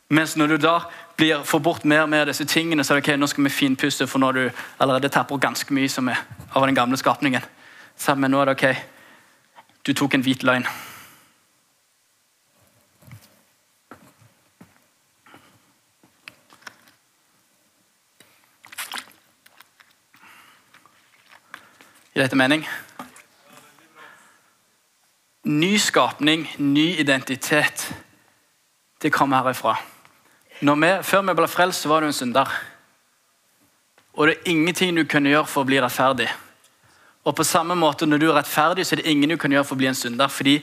Mens 0.09 0.35
når 0.37 0.47
du 0.47 0.57
da 0.57 0.79
blir, 1.17 1.43
får 1.43 1.59
bort 1.59 1.85
mer 1.85 2.01
og 2.01 2.09
mer 2.09 2.25
av 2.25 2.31
disse 2.31 2.45
tingene, 2.45 2.83
så 2.83 2.93
er 2.93 2.99
det 2.99 3.09
ok, 3.09 3.19
nå 3.19 3.27
skal 3.27 3.43
vi 3.43 3.53
finpuste, 3.53 4.07
for 4.07 4.19
nå 4.19 4.29
har 4.29 4.37
du 4.37 4.61
allerede 4.79 5.09
tapper 5.09 5.37
ganske 5.37 5.73
mye 5.73 5.89
som 5.89 6.09
er 6.09 6.21
av 6.55 6.65
den 6.65 6.75
gamle 6.75 6.97
skapningen. 6.97 7.45
Så, 7.97 8.15
men 8.15 8.31
nå 8.31 8.41
er 8.41 8.49
det 8.49 8.57
ok, 8.57 8.67
du 9.85 9.93
tok 9.93 10.13
en 10.13 10.25
hvit 10.25 10.43
løgn. 10.43 10.67
Gir 22.15 22.25
dette 22.25 22.35
mening? 22.35 22.65
Ny 25.49 25.79
skapning, 25.81 26.43
ny 26.57 26.99
identitet. 27.01 27.93
Det 29.01 29.09
kommer 29.09 29.41
herifra. 29.41 29.77
Vi, 30.59 30.89
før 31.03 31.23
vi 31.25 31.33
ble 31.39 31.47
frelst, 31.49 31.81
så 31.81 31.89
var 31.89 32.03
du 32.03 32.09
en 32.09 32.13
synder. 32.13 32.51
Og 34.13 34.27
det 34.27 34.35
er 34.35 34.51
ingenting 34.51 34.93
du 34.93 35.07
kunne 35.09 35.31
gjøre 35.31 35.49
for 35.49 35.65
å 35.65 35.69
bli 35.69 35.79
rettferdig. 35.81 36.27
Og 37.25 37.33
på 37.35 37.47
samme 37.47 37.73
måte, 37.79 38.05
når 38.05 38.21
du 38.21 38.27
er 38.29 38.37
rettferdig, 38.37 38.85
så 38.85 38.93
er 38.93 39.01
det 39.01 39.09
ingen 39.09 39.33
du 39.33 39.39
kan 39.41 39.51
gjøre 39.51 39.65
for 39.65 39.77
å 39.77 39.81
bli 39.81 39.89
en 39.89 39.97
synder. 39.97 40.29
Fordi 40.29 40.59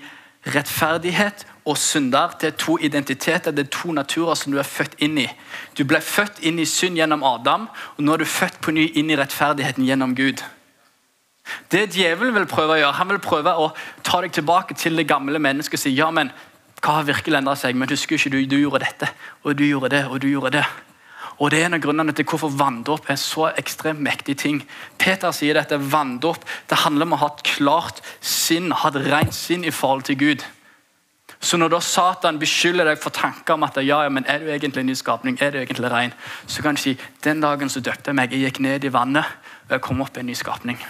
rettferdighet 0.55 1.43
og 1.67 1.79
synder 1.83 2.37
det 2.41 2.53
er 2.53 2.59
to 2.61 2.77
identiteter, 2.79 3.51
det 3.51 3.67
er 3.67 3.73
to 3.75 3.91
naturer 3.97 4.39
som 4.39 4.55
du 4.55 4.61
er 4.63 4.69
født 4.71 4.95
inn 5.03 5.19
i. 5.19 5.27
Du 5.75 5.83
ble 5.83 5.99
født 5.99 6.45
inn 6.47 6.63
i 6.63 6.69
synd 6.69 7.01
gjennom 7.01 7.27
Adam, 7.27 7.67
og 7.97 8.07
nå 8.07 8.15
er 8.15 8.23
du 8.23 8.31
født 8.37 8.63
på 8.63 8.77
ny 8.77 8.87
inn 8.95 9.11
i 9.11 9.19
rettferdigheten 9.19 9.89
gjennom 9.89 10.15
Gud. 10.15 10.47
Det 11.71 11.87
djevelen 11.95 12.35
vil 12.35 12.49
prøve 12.51 12.75
å 12.75 12.81
gjøre, 12.81 12.97
han 12.99 13.11
vil 13.13 13.23
prøve 13.23 13.55
å 13.55 13.71
ta 14.07 14.21
deg 14.25 14.35
tilbake 14.35 14.75
til 14.79 14.99
det 14.99 15.07
gamle 15.09 15.39
mennesket 15.43 15.79
og 15.79 15.85
si 15.85 15.95
ja, 15.95 16.11
men 16.15 16.33
hva 16.83 16.99
har 16.99 17.07
virkelig 17.09 17.39
endret 17.39 17.61
seg? 17.63 17.77
Men 17.79 17.91
husker 17.91 18.19
ikke 18.19 18.35
du, 18.35 18.41
du 18.51 18.59
gjorde 18.61 18.85
dette, 18.85 19.09
og 19.43 19.57
du 19.59 19.65
gjorde 19.67 19.95
det, 19.95 20.03
og 20.11 20.21
du 20.23 20.29
gjorde 20.31 20.59
det. 20.59 20.67
Og 21.37 21.51
Det 21.51 21.59
er 21.61 21.67
en 21.67 21.77
av 21.77 21.83
grunnene 21.85 22.15
til 22.17 22.25
hvorfor 22.25 22.53
vanndåp 22.57 23.11
er 23.13 23.19
så 23.21 23.51
ekstremt 23.61 24.01
mektig 24.01 24.39
ting. 24.41 24.63
Peter 24.99 25.35
sier 25.37 25.59
dette, 25.59 25.77
vanndåp 25.77 26.45
det 26.71 26.81
handler 26.81 27.09
om 27.09 27.17
å 27.17 27.21
ha 27.21 27.33
et 27.35 27.43
klart 27.57 28.01
sinn, 28.25 28.73
ha 28.73 28.89
et 28.89 29.03
rent 29.05 29.37
sinn 29.37 29.67
i 29.67 29.75
forhold 29.75 30.07
til 30.09 30.17
Gud. 30.21 30.45
Så 31.41 31.59
når 31.61 31.75
da 31.75 31.81
Satan 31.85 32.39
beskylder 32.41 32.89
deg 32.89 33.01
for 33.03 33.13
tanker 33.13 33.59
om 33.59 33.67
at 33.67 33.77
ja, 33.85 34.01
ja, 34.07 34.13
men 34.13 34.25
er 34.25 34.41
du 34.41 34.49
egentlig 34.49 34.81
en 34.81 34.89
ny 34.89 34.97
skapning, 34.97 35.37
er 35.41 35.53
du 35.53 35.59
egentlig 35.61 35.91
ren, 35.93 36.15
så 36.47 36.65
kan 36.65 36.79
du 36.79 36.81
si 36.81 36.97
den 37.25 37.45
dagen 37.45 37.69
så 37.69 37.85
døpte 37.85 38.11
jeg 38.11 38.17
meg, 38.17 38.33
jeg 38.33 38.49
gikk 38.49 38.63
ned 38.65 38.87
i 38.89 38.93
vannet, 38.95 39.37
og 39.69 39.77
jeg 39.77 39.85
kom 39.85 40.01
opp 40.01 40.17
i 40.17 40.25
en 40.25 40.31
ny 40.31 40.39
skapning. 40.39 40.81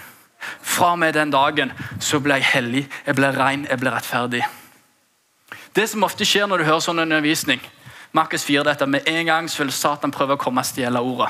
Fra 0.61 0.91
og 0.91 0.99
med 0.99 1.13
den 1.13 1.31
dagen 1.33 1.73
så 1.99 2.19
ble 2.23 2.39
jeg 2.39 2.51
hellig, 2.51 2.85
jeg 3.05 3.15
ble 3.17 3.31
ren, 3.35 3.65
jeg 3.69 3.79
ble 3.81 3.93
rettferdig. 3.93 4.43
Det 5.75 5.85
som 5.89 6.03
ofte 6.03 6.25
skjer 6.25 6.47
når 6.49 6.61
du 6.61 6.67
hører 6.69 6.83
sånn 6.83 7.03
undervisning 7.03 7.61
Markus 8.17 8.45
4 8.47 8.63
dette, 8.63 8.85
Med 8.87 9.07
en 9.07 9.25
gang 9.25 9.49
så 9.49 9.63
vil 9.63 9.71
Satan 9.71 10.11
prøve 10.11 10.33
å 10.33 10.41
komme 10.41 10.63
og 10.63 10.65
stjele 10.65 11.01
ordet. 11.03 11.29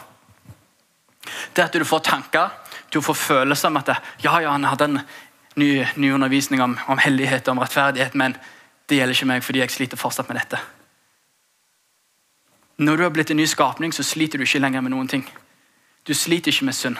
Det 1.55 1.63
at 1.63 1.73
du 1.73 1.83
får 1.85 1.99
tanker, 1.99 2.49
du 2.93 3.01
får 3.01 3.13
følelser 3.13 3.67
om 3.67 3.77
at 3.77 3.89
ja, 4.23 4.39
ja, 4.39 4.51
han 4.51 4.63
hadde 4.63 4.85
en 4.85 4.99
ny, 5.55 5.85
ny 5.95 6.11
undervisning 6.11 6.61
om, 6.61 6.77
om 6.87 6.97
hellighet 6.97 7.47
og 7.47 7.57
om 7.57 7.63
rettferdighet, 7.63 8.15
men 8.15 8.37
det 8.87 9.01
gjelder 9.01 9.17
ikke 9.17 9.29
meg 9.33 9.43
fordi 9.43 9.59
jeg 9.59 9.73
sliter 9.73 9.99
fortsatt 9.99 10.29
med 10.29 10.39
dette. 10.39 10.61
Når 12.77 12.97
du 12.97 13.03
har 13.03 13.11
blitt 13.11 13.31
en 13.33 13.41
ny 13.41 13.47
skapning, 13.49 13.91
så 13.93 14.05
sliter 14.05 14.37
du 14.37 14.45
ikke 14.45 14.61
lenger 14.61 14.85
med 14.85 14.93
noen 14.93 15.09
ting. 15.09 15.25
Du 16.07 16.13
sliter 16.13 16.53
ikke 16.53 16.69
med 16.69 16.77
synd. 16.77 16.97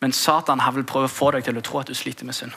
Men 0.00 0.12
Satan 0.12 0.60
har 0.60 0.74
vel 0.76 0.86
prøvd 0.86 1.08
å 1.08 1.12
få 1.12 1.30
deg 1.34 1.46
til 1.46 1.58
å 1.58 1.64
tro 1.64 1.80
at 1.80 1.90
du 1.90 1.96
sliter 1.96 2.26
med 2.26 2.36
synd. 2.38 2.54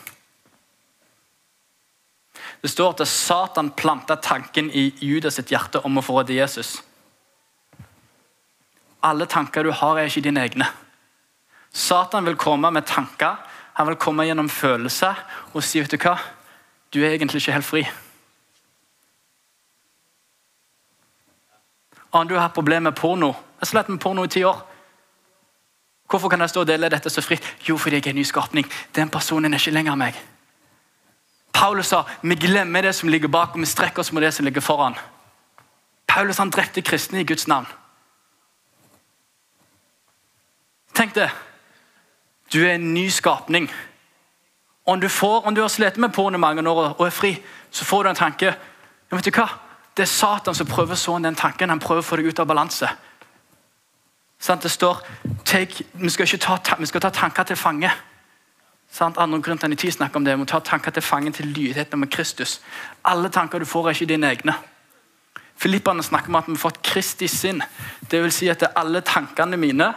Det 2.61 2.69
står 2.69 2.93
at 2.93 3.07
Satan 3.09 3.71
planta 3.73 4.15
tanken 4.21 4.69
i 4.69 4.91
Judas 5.01 5.39
sitt 5.39 5.49
hjerte 5.51 5.81
om 5.85 5.97
å 5.97 6.03
forråde 6.05 6.37
Jesus. 6.37 6.75
Alle 9.01 9.25
tanker 9.25 9.65
du 9.65 9.71
har, 9.73 9.97
er 9.97 10.11
ikke 10.11 10.21
dine 10.27 10.43
egne. 10.45 10.67
Satan 11.73 12.25
vil 12.25 12.37
komme 12.37 12.69
med 12.71 12.85
tanker, 12.85 13.39
han 13.73 13.87
vil 13.87 13.97
komme 13.97 14.27
gjennom 14.27 14.49
følelser 14.51 15.17
og 15.53 15.63
si 15.63 15.81
vet 15.81 15.93
du 15.93 15.97
hva, 15.97 16.17
du 16.93 16.99
er 17.01 17.15
egentlig 17.15 17.41
ikke 17.41 17.55
helt 17.55 17.65
fri. 17.65 17.83
Om 22.11 22.27
du 22.27 22.35
har 22.35 22.51
problemer 22.51 22.91
med 22.91 22.99
porno 22.99 23.31
Jeg 23.31 23.67
har 23.67 23.69
slitt 23.69 23.89
med 23.89 24.01
porno 24.01 24.23
i 24.25 24.27
ti 24.27 24.41
år. 24.43 24.57
Hvorfor 26.11 26.29
kan 26.29 26.41
jeg 26.43 26.51
stå 26.51 26.65
og 26.65 26.67
dele 26.67 26.89
dette 26.91 27.09
så 27.09 27.21
fritt? 27.23 27.45
Jo, 27.69 27.77
fordi 27.77 27.95
jeg 27.95 28.05
er 28.05 28.09
en 28.11 28.19
ny 28.19 28.23
skapning. 28.27 28.67
Den 28.95 29.09
personen 29.09 29.53
er 29.53 29.59
ikke 29.59 29.71
lenger 29.71 29.95
meg. 29.95 30.17
Paulus 31.55 31.87
sa 31.87 32.03
vi 32.21 32.35
glemmer 32.35 32.83
det 32.83 32.95
som 32.95 33.09
ligger 33.09 33.31
bak, 33.31 33.55
og 33.55 33.63
vi 33.63 33.69
strekker 33.69 34.03
oss 34.03 34.11
mot 34.11 34.23
det 34.23 34.33
som 34.33 34.45
ligger 34.45 34.61
foran. 34.61 34.97
Paulus 36.07 36.37
han 36.37 36.51
drepte 36.51 36.81
kristne 36.81 37.21
i 37.21 37.23
Guds 37.23 37.47
navn. 37.47 37.67
Tenk 40.93 41.15
det. 41.15 41.29
Du 42.53 42.59
er 42.65 42.75
en 42.75 42.93
ny 42.93 43.07
skapning. 43.09 43.71
Om 44.85 44.99
du, 45.01 45.07
får, 45.09 45.45
om 45.47 45.55
du 45.55 45.61
har 45.61 45.69
slitt 45.71 45.97
med 45.97 46.11
porno 46.13 46.37
mange 46.37 46.69
år 46.69 46.95
og 46.97 47.05
er 47.05 47.15
fri, 47.15 47.37
så 47.71 47.85
får 47.85 48.03
du 48.03 48.09
en 48.09 48.19
tanke. 48.19 48.51
Ja, 49.11 49.15
vet 49.15 49.25
du 49.25 49.31
hva? 49.31 49.47
Det 49.95 50.03
er 50.03 50.11
Satan 50.11 50.55
som 50.55 50.67
prøver 50.67 50.97
å 50.97 50.99
så 50.99 51.15
den 51.19 51.39
tanken. 51.39 51.69
Han 51.69 51.79
prøver 51.79 52.03
å 52.03 52.09
få 52.09 52.19
deg 52.19 52.27
ut 52.27 52.39
av 52.43 52.49
balanse. 52.51 52.89
Det 54.47 54.71
står 54.71 55.03
take, 55.45 55.83
vi, 55.93 56.09
skal 56.09 56.39
ta, 56.39 56.57
vi 56.79 56.85
skal 56.85 57.01
ta 57.01 57.09
tanker 57.09 57.43
til 57.43 57.55
fange. 57.55 57.91
Sant? 58.91 59.17
Andre 59.17 59.41
Korintene 59.41 59.75
10 59.75 59.91
snakker 59.91 60.17
om 60.17 60.25
det. 60.25 60.33
Vi 60.33 60.39
må 60.41 60.45
ta 60.45 60.59
tanker 60.59 60.91
til 60.91 61.01
fange 61.01 61.31
til 61.31 61.45
lydigheten 61.45 61.99
med 61.99 62.09
Kristus. 62.11 62.61
Alle 63.05 63.29
tanker 63.29 63.59
du 63.59 63.65
får, 63.65 63.87
er 63.87 63.89
ikke 63.89 64.05
dine 64.05 64.27
egne. 64.27 64.53
Filipperne 65.55 66.03
snakker 66.03 66.29
om 66.29 66.35
at 66.35 66.47
vi 66.47 66.51
har 66.51 66.57
fått 66.57 66.81
Kristi 66.83 67.27
sinn. 67.27 67.61
Det 68.11 68.21
vil 68.23 68.31
si 68.31 68.49
at 68.49 68.63
alle 68.75 69.01
tankene 69.01 69.57
mine 69.57 69.93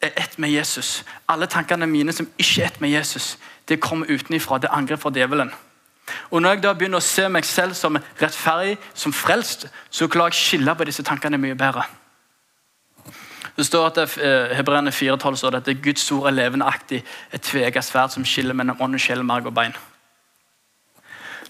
er 0.00 0.10
ett 0.16 0.38
med 0.38 0.50
Jesus. 0.50 1.04
Alle 1.28 1.46
tankene 1.46 1.86
mine 1.86 2.12
som 2.12 2.28
ikke 2.38 2.62
er 2.62 2.66
ett 2.66 2.80
med 2.80 2.90
Jesus, 2.90 3.38
det 3.68 3.80
kommer 3.80 4.06
utenifra. 4.06 4.58
Det 4.58 4.68
er 4.68 4.76
angrep 4.76 5.00
fra 5.00 5.10
djevelen. 5.10 5.50
Og 6.30 6.42
Når 6.42 6.50
jeg 6.50 6.62
da 6.62 6.72
begynner 6.72 7.00
å 7.00 7.04
se 7.04 7.28
meg 7.28 7.44
selv 7.44 7.74
som 7.74 7.98
rettferdig, 8.20 8.78
som 8.94 9.12
frelst, 9.12 9.66
så 9.90 10.08
klarer 10.08 10.32
jeg 10.32 10.38
å 10.38 10.44
skille 10.44 10.74
på 10.74 10.84
disse 10.84 11.02
tankene 11.02 11.38
mye 11.38 11.56
bedre. 11.56 11.84
Det 13.58 13.66
står 13.66 13.86
at 13.86 13.98
eh, 14.22 14.56
Hebreerne 14.56 14.90
4,12 14.94 15.36
står 15.36 15.50
det 15.50 15.68
at 15.68 15.82
Guds 15.82 16.10
ord 16.14 16.28
er 16.30 16.36
levendeaktig, 16.36 17.02
et 17.34 17.42
tveegget 17.42 17.84
sverd 17.84 18.14
som 18.14 18.24
skiller 18.24 18.54
mellom 18.54 18.78
ånd 18.80 18.94
og 18.94 19.02
sjel, 19.02 19.24
marg 19.26 19.48
og 19.50 19.54
bein. 19.56 19.74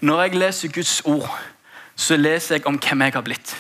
Når 0.00 0.22
jeg 0.22 0.38
leser 0.40 0.72
Guds 0.72 1.00
ord, 1.04 1.28
så 1.96 2.16
leser 2.16 2.56
jeg 2.56 2.66
om 2.66 2.78
hvem 2.80 3.02
jeg 3.04 3.12
har 3.12 3.26
blitt. 3.26 3.56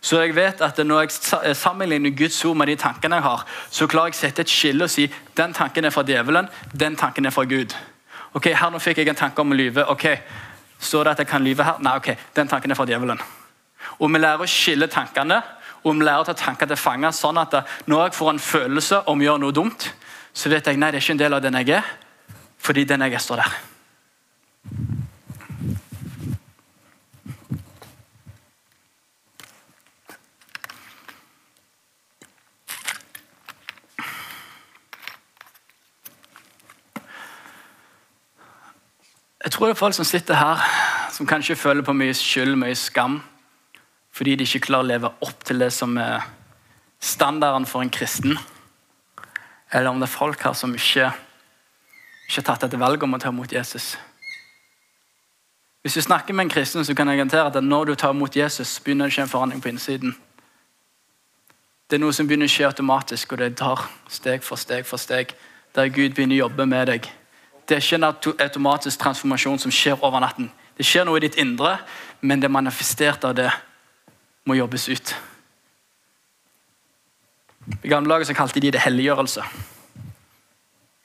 Så 0.00 0.22
jeg 0.22 0.34
vet 0.34 0.60
at 0.60 0.78
Når 0.78 1.00
jeg 1.00 1.56
sammenligner 1.56 2.10
Guds 2.16 2.44
ord 2.44 2.56
med 2.56 2.66
de 2.66 2.76
tankene 2.76 3.16
jeg 3.16 3.22
har, 3.22 3.44
så 3.70 3.86
klarer 3.86 4.06
jeg 4.06 4.16
å 4.16 4.20
sette 4.20 4.42
et 4.42 4.48
skille 4.50 4.84
og 4.84 4.90
si 4.90 5.10
den 5.36 5.52
tanken 5.52 5.84
er 5.84 5.92
fra 5.92 6.02
djevelen, 6.02 6.48
den 6.72 6.96
tanken 6.96 7.26
er 7.26 7.30
fra 7.30 7.44
Gud. 7.44 7.76
Ok, 8.32 8.54
her 8.54 8.70
nå 8.70 8.78
fikk 8.78 9.02
jeg 9.02 9.08
en 9.08 9.20
tanke 9.20 9.40
om 9.40 9.52
å 9.52 9.58
lyve. 9.58 9.84
ok, 9.84 10.06
Står 10.80 11.04
det 11.04 11.10
at 11.10 11.18
jeg 11.18 11.26
kan 11.28 11.44
lyve 11.44 11.64
her? 11.64 11.76
Nei, 11.84 11.96
ok, 11.96 12.14
den 12.36 12.48
tanken 12.48 12.70
er 12.70 12.74
fra 12.74 12.86
djevelen. 12.88 13.20
Og 13.98 14.12
Vi 14.12 14.18
lærer 14.18 14.40
å 14.40 14.48
skille 14.48 14.86
tankene 14.88 15.42
og 15.84 15.96
vi 15.96 16.04
lærer 16.04 16.24
å 16.24 16.28
ta 16.28 16.36
tanker 16.36 16.68
til 16.68 16.76
fange. 16.76 17.12
sånn 17.12 17.38
at 17.38 17.54
Når 17.86 18.02
jeg 18.02 18.14
får 18.14 18.30
en 18.30 18.38
følelse 18.38 19.02
om 19.06 19.20
å 19.20 19.24
gjøre 19.24 19.40
noe 19.40 19.52
dumt, 19.52 19.92
så 20.32 20.48
vet 20.48 20.66
jeg 20.66 20.76
nei, 20.76 20.90
det 20.90 21.00
er 21.00 21.02
ikke 21.02 21.12
en 21.12 21.24
del 21.24 21.34
av 21.34 21.42
den 21.42 21.54
jeg 21.54 21.70
er, 21.80 21.84
fordi 22.58 22.84
den 22.84 23.00
jeg 23.00 23.14
er, 23.14 23.18
står 23.18 23.36
der. 23.36 23.58
Jeg 39.44 39.52
tror 39.52 39.66
det 39.66 39.72
er 39.72 39.78
folk 39.78 39.94
som 39.94 40.04
sitter 40.04 40.34
her, 40.34 40.60
som 41.10 41.26
kanskje 41.26 41.56
føler 41.56 41.82
på 41.82 41.92
mye 41.92 42.14
skyld, 42.14 42.56
mye 42.56 42.74
skam 42.74 43.20
fordi 44.20 44.34
de 44.36 44.44
ikke 44.44 44.66
klarer 44.66 44.84
å 44.84 44.88
leve 44.90 45.08
opp 45.24 45.44
til 45.48 45.62
det 45.62 45.70
som 45.72 45.94
er 45.96 46.26
standarden 47.00 47.64
for 47.64 47.80
en 47.80 47.88
kristen. 47.88 48.34
Eller 49.72 49.88
om 49.88 50.02
det 50.02 50.10
er 50.10 50.12
folk 50.12 50.42
her 50.44 50.52
som 50.52 50.74
ikke, 50.76 51.06
ikke 52.26 52.36
har 52.36 52.44
tatt 52.50 52.66
et 52.66 52.76
valg 52.82 53.00
om 53.06 53.16
å 53.16 53.20
ta 53.22 53.30
imot 53.32 53.54
Jesus. 53.56 53.94
Hvis 55.80 55.96
du 55.96 56.02
snakker 56.04 56.36
med 56.36 56.44
en 56.44 56.52
kristen, 56.52 56.84
så 56.84 56.92
kan 56.92 57.08
jeg 57.08 57.16
garantere 57.16 57.46
at 57.48 57.64
når 57.64 57.84
du 57.84 57.94
tar 57.94 58.12
imot 58.12 58.36
Jesus, 58.36 58.74
begynner 58.84 59.08
det 59.08 59.14
å 59.14 59.16
skje 59.16 59.24
en 59.24 59.32
forandring 59.32 59.64
på 59.64 59.72
innsiden. 59.72 60.12
Det 61.88 61.96
er 61.96 62.04
noe 62.04 62.12
som 62.12 62.28
begynner 62.28 62.52
å 62.52 62.54
skje 62.58 62.68
automatisk, 62.68 63.32
og 63.32 63.40
det 63.40 63.54
tar 63.56 63.86
steg 64.12 64.44
for 64.44 64.60
steg 64.60 64.84
for 64.84 65.00
steg. 65.00 65.32
Der 65.72 65.88
Gud 65.88 66.12
begynner 66.12 66.42
å 66.42 66.42
jobbe 66.42 66.68
med 66.68 66.92
deg. 66.92 67.08
Det 67.64 67.78
er 67.78 67.80
ikke 67.80 68.02
en 68.02 68.10
automatisk 68.44 69.00
transformasjon 69.00 69.64
som 69.64 69.72
skjer 69.72 69.96
over 70.04 70.20
natten. 70.20 70.52
Det 70.76 70.84
skjer 70.84 71.08
noe 71.08 71.16
i 71.16 71.24
ditt 71.24 71.40
indre, 71.40 71.78
men 72.20 72.44
det 72.44 72.52
er 72.52 72.56
manifestert 72.60 73.24
av 73.24 73.40
det 73.40 73.48
må 74.46 74.56
jobbes 74.58 74.88
ut. 74.88 75.16
I 77.84 77.88
gamle 77.88 78.14
dager 78.14 78.34
kalte 78.34 78.60
de 78.60 78.72
det 78.72 78.82
helliggjørelse. 78.82 79.44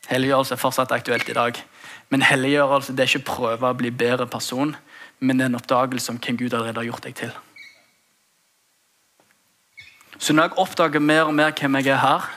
Helliggjørelse 0.10 0.56
er 0.56 0.62
fortsatt 0.62 0.93
aktuelt 0.95 1.30
i 1.30 1.38
dag. 1.38 1.60
Men 2.10 2.21
helliggjørelse 2.21 2.93
det 2.93 3.06
er 3.06 3.12
ikke 3.12 3.32
prøve 3.32 3.69
å 3.69 3.78
bli 3.78 3.91
bedre 3.91 4.28
person, 4.30 4.76
men 5.19 5.38
det 5.38 5.45
er 5.45 5.52
en 5.52 5.60
oppdagelse 5.60 6.13
om 6.13 6.19
hvem 6.21 6.38
Gud 6.38 6.54
allerede 6.54 6.82
har 6.82 6.89
gjort 6.89 7.08
deg 7.08 7.15
til. 7.17 7.32
Så 10.17 10.34
når 10.34 10.43
jeg 10.43 10.60
oppdager 10.63 11.00
mer 11.00 11.30
og 11.30 11.34
mer 11.36 11.52
hvem 11.52 11.80
jeg 11.82 11.91
er 11.93 12.02
her, 12.02 12.28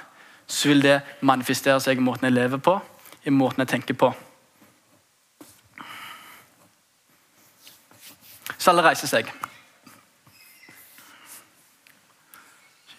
så 0.46 0.68
vil 0.68 0.82
det 0.82 1.00
manifestere 1.20 1.80
seg 1.80 2.00
i 2.00 2.04
måten 2.04 2.26
jeg 2.26 2.34
lever 2.34 2.60
på, 2.64 2.78
i 3.24 3.30
måten 3.30 3.62
jeg 3.62 3.68
tenker 3.74 3.94
på. 3.94 4.12
Så 8.58 8.72
alle 8.72 8.82
reiser 8.82 9.10
seg. 9.10 9.28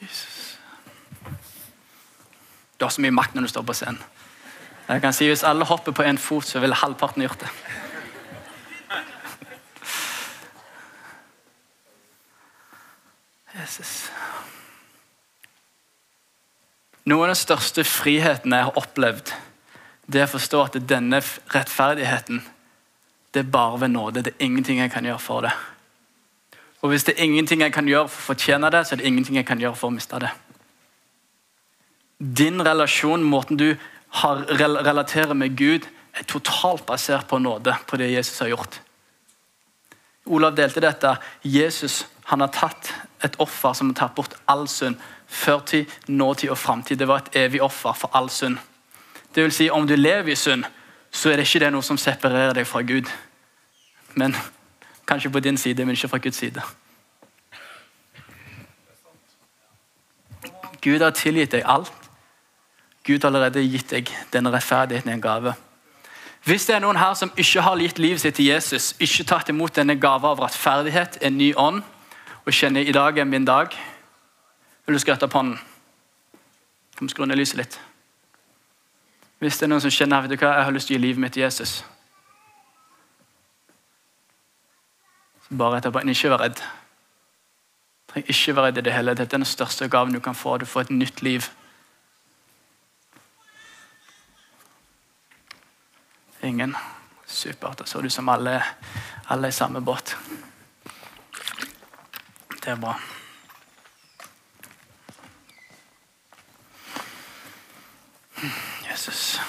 Jesus. 0.01 0.57
Du 2.79 2.85
har 2.85 2.89
så 2.89 3.03
mye 3.03 3.11
makt 3.11 3.35
når 3.35 3.47
du 3.47 3.51
står 3.51 3.65
på 3.67 3.75
scenen. 3.75 4.01
Jeg 4.89 5.01
kan 5.03 5.13
si 5.13 5.27
Hvis 5.27 5.43
alle 5.43 5.65
hopper 5.65 5.91
på 5.91 6.03
én 6.03 6.17
fot, 6.17 6.45
så 6.45 6.59
ville 6.59 6.75
halvparten 6.75 7.21
gjort 7.21 7.43
det. 7.43 7.49
Jesus. 13.59 14.09
Noe 17.05 17.25
av 17.25 17.31
den 17.31 17.37
største 17.37 17.83
friheten 17.83 18.53
jeg 18.53 18.65
har 18.69 18.79
opplevd, 18.79 19.33
det 20.09 20.21
er 20.21 20.29
å 20.29 20.31
forstå 20.31 20.61
at 20.63 20.79
denne 20.89 21.19
rettferdigheten 21.53 22.41
det 23.33 23.43
er 23.43 23.51
bare 23.51 23.81
ved 23.81 23.91
nåde. 23.93 24.23
Det 24.25 24.33
er 24.33 24.45
ingenting 24.45 24.79
jeg 24.79 24.91
kan 24.91 25.05
gjøre 25.05 25.21
for 25.21 25.45
det. 25.45 25.51
Og 26.81 26.89
hvis 26.89 27.03
det 27.03 27.15
er 27.17 27.23
ingenting 27.23 27.61
jeg 27.61 27.73
kan 27.75 27.87
gjøre 27.87 28.07
for 28.07 28.21
å 28.21 28.27
fortjene 28.33 28.69
det, 28.71 28.85
så 28.87 28.95
er 28.95 29.01
det 29.01 29.07
ingenting 29.09 29.39
jeg 29.39 29.47
kan 29.47 29.59
gjøre 29.59 29.75
for 29.75 29.91
å 29.91 29.95
miste 29.95 30.19
det. 30.23 30.29
Din 32.19 32.61
relasjon, 32.63 33.23
måten 33.23 33.59
du 33.59 33.73
har, 34.21 34.45
relaterer 34.83 35.35
med 35.35 35.57
Gud, 35.59 35.87
er 36.15 36.27
totalt 36.27 36.85
basert 36.87 37.27
på 37.27 37.39
nåde, 37.39 37.75
på 37.87 37.99
det 37.99 38.11
Jesus 38.11 38.39
har 38.39 38.53
gjort. 38.53 38.79
Olav 40.25 40.55
delte 40.55 40.81
dette. 40.83 41.15
Jesus 41.43 42.05
han 42.29 42.43
har 42.43 42.51
tatt 42.53 42.91
et 43.25 43.35
offer 43.41 43.73
som 43.73 43.89
har 43.89 43.97
tatt 43.97 44.15
bort 44.15 44.35
all 44.45 44.67
synd. 44.69 44.99
Førtid, 45.27 45.89
nåtid 46.07 46.51
og 46.53 46.57
framtid. 46.57 46.99
Det 46.99 47.07
var 47.09 47.23
et 47.23 47.39
evig 47.45 47.61
offer 47.65 47.95
for 47.97 48.13
all 48.13 48.29
synd. 48.29 48.59
Det 49.35 49.43
vil 49.43 49.53
si, 49.53 49.69
om 49.69 49.87
du 49.87 49.95
lever 49.95 50.33
i 50.33 50.37
synd, 50.37 50.65
så 51.11 51.31
er 51.31 51.39
det 51.39 51.47
ikke 51.47 51.63
det 51.65 51.71
noe 51.73 51.85
som 51.85 51.97
separerer 51.97 52.53
deg 52.53 52.67
fra 52.69 52.81
Gud. 52.85 53.09
Men 54.13 54.35
Kanskje 55.09 55.31
på 55.33 55.41
din 55.41 55.57
side, 55.57 55.85
men 55.85 55.97
ikke 55.97 56.07
fra 56.07 56.17
Guds 56.21 56.37
side. 56.37 56.61
Gud 60.81 61.01
har 61.01 61.09
tilgitt 61.17 61.51
deg 61.51 61.65
alt. 61.65 61.91
Gud 63.03 63.23
har 63.23 63.31
allerede 63.31 63.63
gitt 63.65 63.89
deg 63.89 64.11
den 64.33 64.51
rettferdigheten 64.53 65.09
i 65.09 65.13
en 65.17 65.21
gave. 65.21 65.53
Hvis 66.45 66.65
det 66.65 66.75
er 66.75 66.83
noen 66.83 66.97
her 67.01 67.13
som 67.17 67.31
ikke 67.37 67.61
har 67.61 67.81
gitt 67.81 67.99
livet 67.99 68.21
sitt 68.21 68.37
til 68.37 68.45
Jesus, 68.45 68.93
ikke 68.99 69.25
tatt 69.27 69.49
imot 69.49 69.75
denne 69.75 69.97
gava 69.99 70.31
av 70.31 70.43
rettferdighet, 70.45 71.17
en 71.21 71.37
ny 71.37 71.51
ånd, 71.57 71.81
og 72.45 72.53
kjenner 72.53 72.85
i 72.85 72.95
dag 72.95 73.17
er 73.17 73.27
min 73.27 73.45
dag, 73.45 73.73
vil 74.85 74.95
du 74.95 75.01
skrette 75.01 75.27
på 75.27 75.37
hånden? 75.37 75.59
Kan 76.97 77.07
vi 77.07 77.11
skru 77.11 77.25
ned 77.25 77.37
lyset 77.37 77.57
litt? 77.57 77.79
Hvis 79.39 79.57
det 79.57 79.67
er 79.67 79.73
noen 79.73 79.83
som 79.83 79.93
kjenner 79.93 80.21
vet 80.21 80.35
du 80.35 80.39
hva, 80.39 80.55
jeg 80.57 80.67
har 80.69 80.75
lyst 80.75 80.87
til 80.87 80.95
å 80.95 80.99
gi 80.99 81.03
livet 81.07 81.21
mitt 81.23 81.33
til 81.33 81.43
Jesus, 81.43 81.83
bare 85.49 85.77
etterpå, 85.77 86.03
ikke 86.05 86.29
vær 86.29 86.43
redd. 86.43 86.61
Trenger 88.09 88.29
ikke 88.33 88.55
være 88.55 88.65
redd 88.65 88.77
i 88.77 88.81
det 88.85 88.93
hele. 88.93 89.15
Dette 89.17 89.35
er 89.35 89.41
den 89.41 89.45
største 89.45 89.89
gaven 89.89 90.13
du 90.13 90.19
kan 90.19 90.35
få. 90.35 90.57
Du 90.57 90.65
får 90.65 90.87
et 90.87 90.89
nytt 90.89 91.21
liv. 91.21 91.49
Ingen? 96.43 96.75
Supert. 97.25 97.79
Da 97.79 97.85
så 97.85 98.01
du 98.01 98.09
som 98.09 98.29
alle, 98.29 98.61
alle 99.29 99.47
i 99.47 99.51
samme 99.51 99.81
båt. 99.81 100.17
Det 102.63 102.67
er 102.73 102.75
bra. 102.75 102.95
Jesus. 108.89 109.39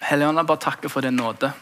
Helligånd, 0.00 0.46
bare 0.46 0.58
takker 0.58 0.88
for 0.88 1.00
din 1.00 1.16
nåde. 1.16 1.52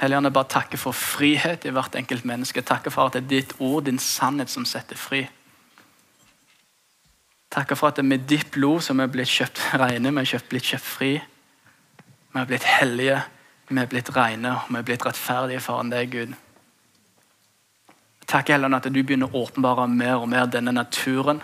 Helligånd, 0.00 0.32
bare 0.32 0.48
takker 0.48 0.80
for 0.80 0.96
frihet 0.96 1.66
i 1.68 1.72
hvert 1.76 1.94
enkelt 1.98 2.24
menneske. 2.24 2.62
Takker 2.64 2.92
for 2.94 3.10
at 3.10 3.18
det 3.18 3.24
er 3.24 3.32
ditt 3.34 3.52
ord, 3.60 3.84
din 3.84 3.98
sannhet, 4.00 4.48
som 4.48 4.64
setter 4.64 4.96
fri. 4.96 5.26
Takker 7.52 7.76
for 7.76 7.90
at 7.90 7.98
det 7.98 8.06
er 8.06 8.08
med 8.08 8.24
ditt 8.30 8.48
blod 8.54 8.80
som 8.86 9.00
er 9.02 9.10
blitt 9.12 9.28
kjøpt 9.28 9.60
rene, 9.82 10.12
vi 10.16 10.22
er 10.24 10.46
blitt 10.48 10.70
kjøpt 10.72 10.86
fri. 10.86 11.10
Vi 12.30 12.40
er 12.40 12.46
blitt 12.48 12.64
hellige, 12.64 13.18
vi 13.68 13.80
er 13.82 13.90
blitt 13.90 14.12
rene, 14.16 14.54
og 14.54 14.70
vi 14.70 14.78
er 14.80 14.86
blitt 14.88 15.04
rettferdige 15.04 15.60
foran 15.60 15.92
deg, 15.92 16.14
Gud. 16.14 16.32
Takk 18.30 18.52
Helligånd 18.54 18.78
at 18.78 18.88
du 18.88 19.00
begynner 19.02 19.28
å 19.28 19.42
åpenbare 19.42 19.88
mer 19.90 20.22
og 20.22 20.30
mer 20.30 20.46
denne 20.46 20.72
naturen, 20.72 21.42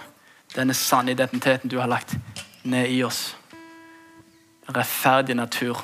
denne 0.55 0.75
sanne 0.79 1.13
identiteten 1.13 1.69
du 1.69 1.77
har 1.81 1.91
lagt 1.91 2.15
ned 2.63 2.89
i 2.95 3.03
oss. 3.05 3.35
Rettferdig 4.71 5.37
natur. 5.37 5.83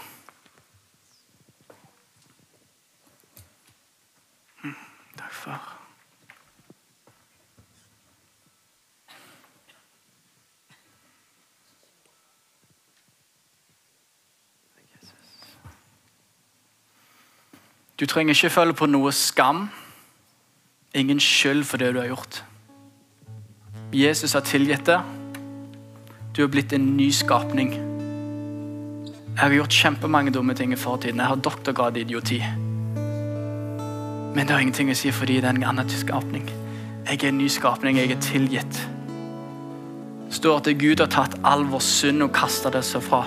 Du 18.02 18.07
trenger 18.07 18.35
ikke 18.35 18.50
føle 18.50 18.74
på 18.74 18.87
noe 18.90 19.12
skam, 19.14 19.68
ingen 20.94 21.20
skyld 21.22 21.62
for 21.64 21.78
det 21.78 21.92
du 21.94 22.00
har 22.00 22.09
gjort. 22.11 22.40
Jesus 23.94 24.35
har 24.35 24.42
tilgitt 24.48 24.88
deg. 24.88 25.07
Du 26.35 26.42
har 26.42 26.50
blitt 26.50 26.72
en 26.72 26.96
ny 26.96 27.11
skapning. 27.14 27.76
Jeg 27.76 29.38
har 29.38 29.55
gjort 29.55 29.78
kjempemange 29.85 30.35
dumme 30.35 30.55
ting 30.59 30.74
i 30.74 30.81
fortiden. 30.81 31.20
Jeg 31.22 31.31
har 31.31 31.46
doktorgrad 31.46 31.96
i 31.96 32.07
idioti. 32.07 32.42
Men 34.35 34.47
det 34.47 34.55
har 34.55 34.61
ingenting 34.64 34.90
å 34.90 34.97
si 34.97 35.12
fordi 35.12 35.40
det 35.40 35.51
er 35.51 35.57
en 35.57 35.68
annen 35.73 35.92
skapning. 35.92 36.49
Jeg 37.09 37.21
er 37.23 37.29
en 37.29 37.38
ny 37.38 37.49
skapning, 37.53 37.99
jeg 37.99 38.14
er 38.14 38.25
tilgitt. 38.25 38.81
Det 40.29 40.38
står 40.38 40.62
at 40.62 40.73
Gud 40.81 41.01
har 41.03 41.11
tatt 41.12 41.37
all 41.45 41.66
vår 41.68 41.83
synd 41.85 42.25
og 42.25 42.33
kasta 42.33 42.71
det 42.73 42.85
så 42.88 43.03
fra 43.05 43.27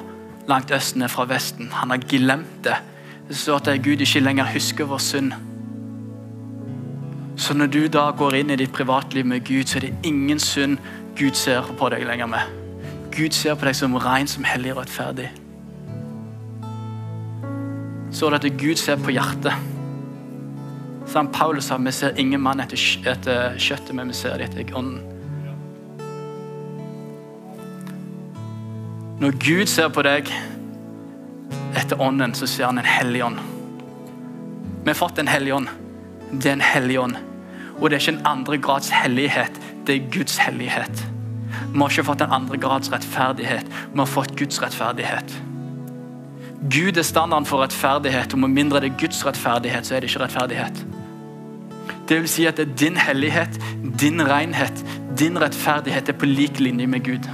langt 0.49 0.71
østen 0.73 1.03
ned 1.03 1.13
fra 1.13 1.27
vesten. 1.29 1.69
Han 1.73 1.93
har 1.93 2.01
glemt 2.09 2.63
det 2.65 2.79
det 3.27 3.37
står 3.37 3.55
at 3.55 3.83
Gud 3.83 4.01
ikke 4.01 4.19
lenger 4.19 4.45
husker 4.53 4.85
vår 4.85 4.97
synd. 4.97 5.31
Så 7.37 7.53
når 7.53 7.67
du 7.67 7.87
da 7.87 8.11
går 8.11 8.35
inn 8.35 8.49
i 8.53 8.55
ditt 8.55 8.73
privatliv 8.73 9.25
med 9.25 9.45
Gud, 9.45 9.65
så 9.65 9.77
er 9.77 9.87
det 9.87 9.95
ingen 10.03 10.39
synd 10.39 10.77
Gud 11.17 11.33
ser 11.33 11.65
på 11.79 11.89
deg 11.89 12.05
lenger 12.05 12.29
med. 12.29 12.53
Gud 13.11 13.33
ser 13.33 13.55
på 13.55 13.65
deg 13.65 13.75
som 13.75 13.95
ren, 13.95 14.27
som 14.27 14.43
hellig 14.43 14.75
og 14.75 14.83
rettferdig. 14.83 15.31
Så 18.11 18.27
er 18.27 18.37
det 18.37 18.51
at 18.51 18.59
Gud 18.61 18.75
ser 18.75 19.01
på 19.01 19.11
hjertet. 19.15 19.74
Som 21.07 21.27
Paulus 21.31 21.65
sa, 21.65 21.77
vi 21.77 21.91
ser 21.91 22.19
ingen 22.19 22.41
mann 22.41 22.59
etter, 22.59 22.79
etter 23.07 23.59
kjøttet, 23.61 23.93
men 23.95 24.11
vi 24.11 24.17
ser 24.17 24.39
det 24.39 24.49
etter 24.49 24.75
ånden. 24.75 25.03
Når 29.21 29.37
Gud 29.39 29.69
ser 29.71 29.89
på 29.95 30.03
deg 30.03 30.27
etter 31.75 32.01
ånden, 32.01 32.33
så 32.35 32.47
ser 32.47 32.67
han 32.67 32.81
en 32.81 32.89
hellig 32.89 33.23
ånd. 33.23 33.39
Vi 34.83 34.91
har 34.91 34.97
fått 34.99 35.21
en 35.21 35.31
hellig 35.31 35.53
ånd. 35.55 35.71
Det 36.31 36.49
er 36.49 36.57
en 36.57 36.65
hellig 36.65 36.99
ånd. 36.99 37.15
Og 37.79 37.89
det 37.89 37.95
er 37.95 38.03
ikke 38.03 38.15
en 38.17 38.27
andre 38.27 38.57
grads 38.57 38.89
hellighet, 38.93 39.59
det 39.87 39.95
er 39.95 40.11
Guds 40.11 40.37
hellighet. 40.37 41.05
Vi 41.71 41.79
har 41.79 41.91
ikke 41.91 42.07
fått 42.07 42.23
en 42.23 42.35
andre 42.35 42.59
grads 42.59 42.91
rettferdighet, 42.91 43.71
vi 43.93 43.99
har 43.99 44.09
fått 44.09 44.35
Guds 44.39 44.61
rettferdighet. 44.63 45.35
Gud 46.71 46.97
er 46.97 47.03
standarden 47.03 47.45
for 47.45 47.63
rettferdighet, 47.63 48.33
og 48.33 48.39
med 48.39 48.55
mindre 48.55 48.81
det 48.83 48.93
er 48.93 48.99
Guds 48.99 49.25
rettferdighet, 49.27 49.85
så 49.85 49.95
er 49.95 50.03
det 50.03 50.09
ikke 50.09 50.23
rettferdighet. 50.23 50.85
Det 52.05 52.19
vil 52.21 52.29
si 52.29 52.45
at 52.45 52.59
din 52.77 52.97
hellighet, 53.01 53.57
din 53.99 54.21
renhet, 54.21 54.85
din 55.17 55.39
rettferdighet 55.41 56.09
er 56.09 56.17
på 56.17 56.29
lik 56.29 56.59
linje 56.59 56.87
med 56.87 57.03
Gud. 57.05 57.29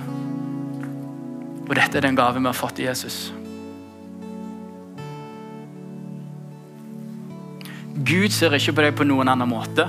Og 1.67 1.75
dette 1.75 1.99
er 1.99 2.07
den 2.07 2.15
gave 2.15 2.39
vi 2.39 2.47
har 2.47 2.55
fått 2.55 2.79
i 2.79 2.87
Jesus. 2.87 3.33
Gud 8.01 8.31
ser 8.33 8.55
ikke 8.55 8.73
på 8.73 8.85
deg 8.85 8.95
på 8.97 9.07
noen 9.07 9.29
annen 9.31 9.49
måte. 9.51 9.85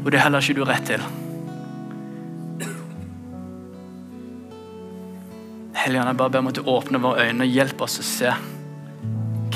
Og 0.00 0.10
det 0.10 0.20
er 0.20 0.26
heller 0.26 0.44
ikke 0.44 0.60
du 0.60 0.64
rett 0.68 0.86
til. 0.92 1.04
Helligånd, 5.80 6.12
jeg 6.12 6.18
bare 6.20 6.30
ber 6.30 6.44
om 6.44 6.50
at 6.52 6.60
du 6.60 6.68
åpner 6.68 7.02
våre 7.02 7.28
øyne 7.28 7.46
og 7.46 7.56
hjelper 7.56 7.88
oss 7.88 8.02
å 8.02 8.04
se 8.06 8.34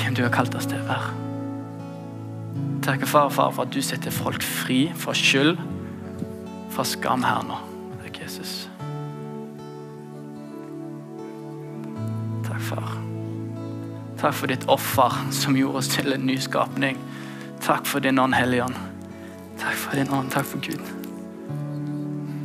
hvem 0.01 0.17
du 0.17 0.25
har 0.25 0.33
kalt 0.33 0.57
oss 0.57 0.69
til 0.69 0.81
å 0.81 0.89
være. 0.89 1.24
Takk, 2.85 3.07
far, 3.07 3.29
far, 3.29 3.51
for 3.51 3.65
at 3.65 3.73
du 3.73 3.81
setter 3.81 4.13
folk 4.13 4.43
fri 4.45 4.91
fra 4.93 5.13
skyld, 5.17 5.57
fra 6.69 6.83
skam 6.85 7.23
her 7.25 7.41
nå. 7.47 7.57
Takk, 8.03 8.19
Jesus. 8.21 8.67
Takk, 12.45 12.61
far. 12.67 12.93
Takk 14.21 14.37
for 14.37 14.53
ditt 14.53 14.67
offer 14.69 15.17
som 15.33 15.57
gjorde 15.57 15.81
oss 15.81 15.89
til 15.95 16.13
en 16.13 16.27
ny 16.29 16.37
skapning. 16.37 17.01
Takk 17.65 17.89
for 17.89 18.05
din 18.05 18.21
ånd, 18.21 18.37
Hellige 18.37 18.67
Ånd. 18.69 18.77
Takk 19.57 19.81
for 19.81 19.97
din 19.97 20.13
ånd. 20.13 20.29
Takk 20.35 20.45
for 20.45 20.61
Gud. 20.61 20.85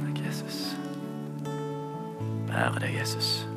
Takk, 0.07 0.25
Jesus. 0.25 0.65
Ære 1.45 1.53
deg, 1.53 1.55
Jesus. 1.61 2.49
Ære 2.49 2.57
deg. 2.57 2.57
Ære 2.57 2.87
deg, 2.89 2.99
Jesus. 3.03 3.50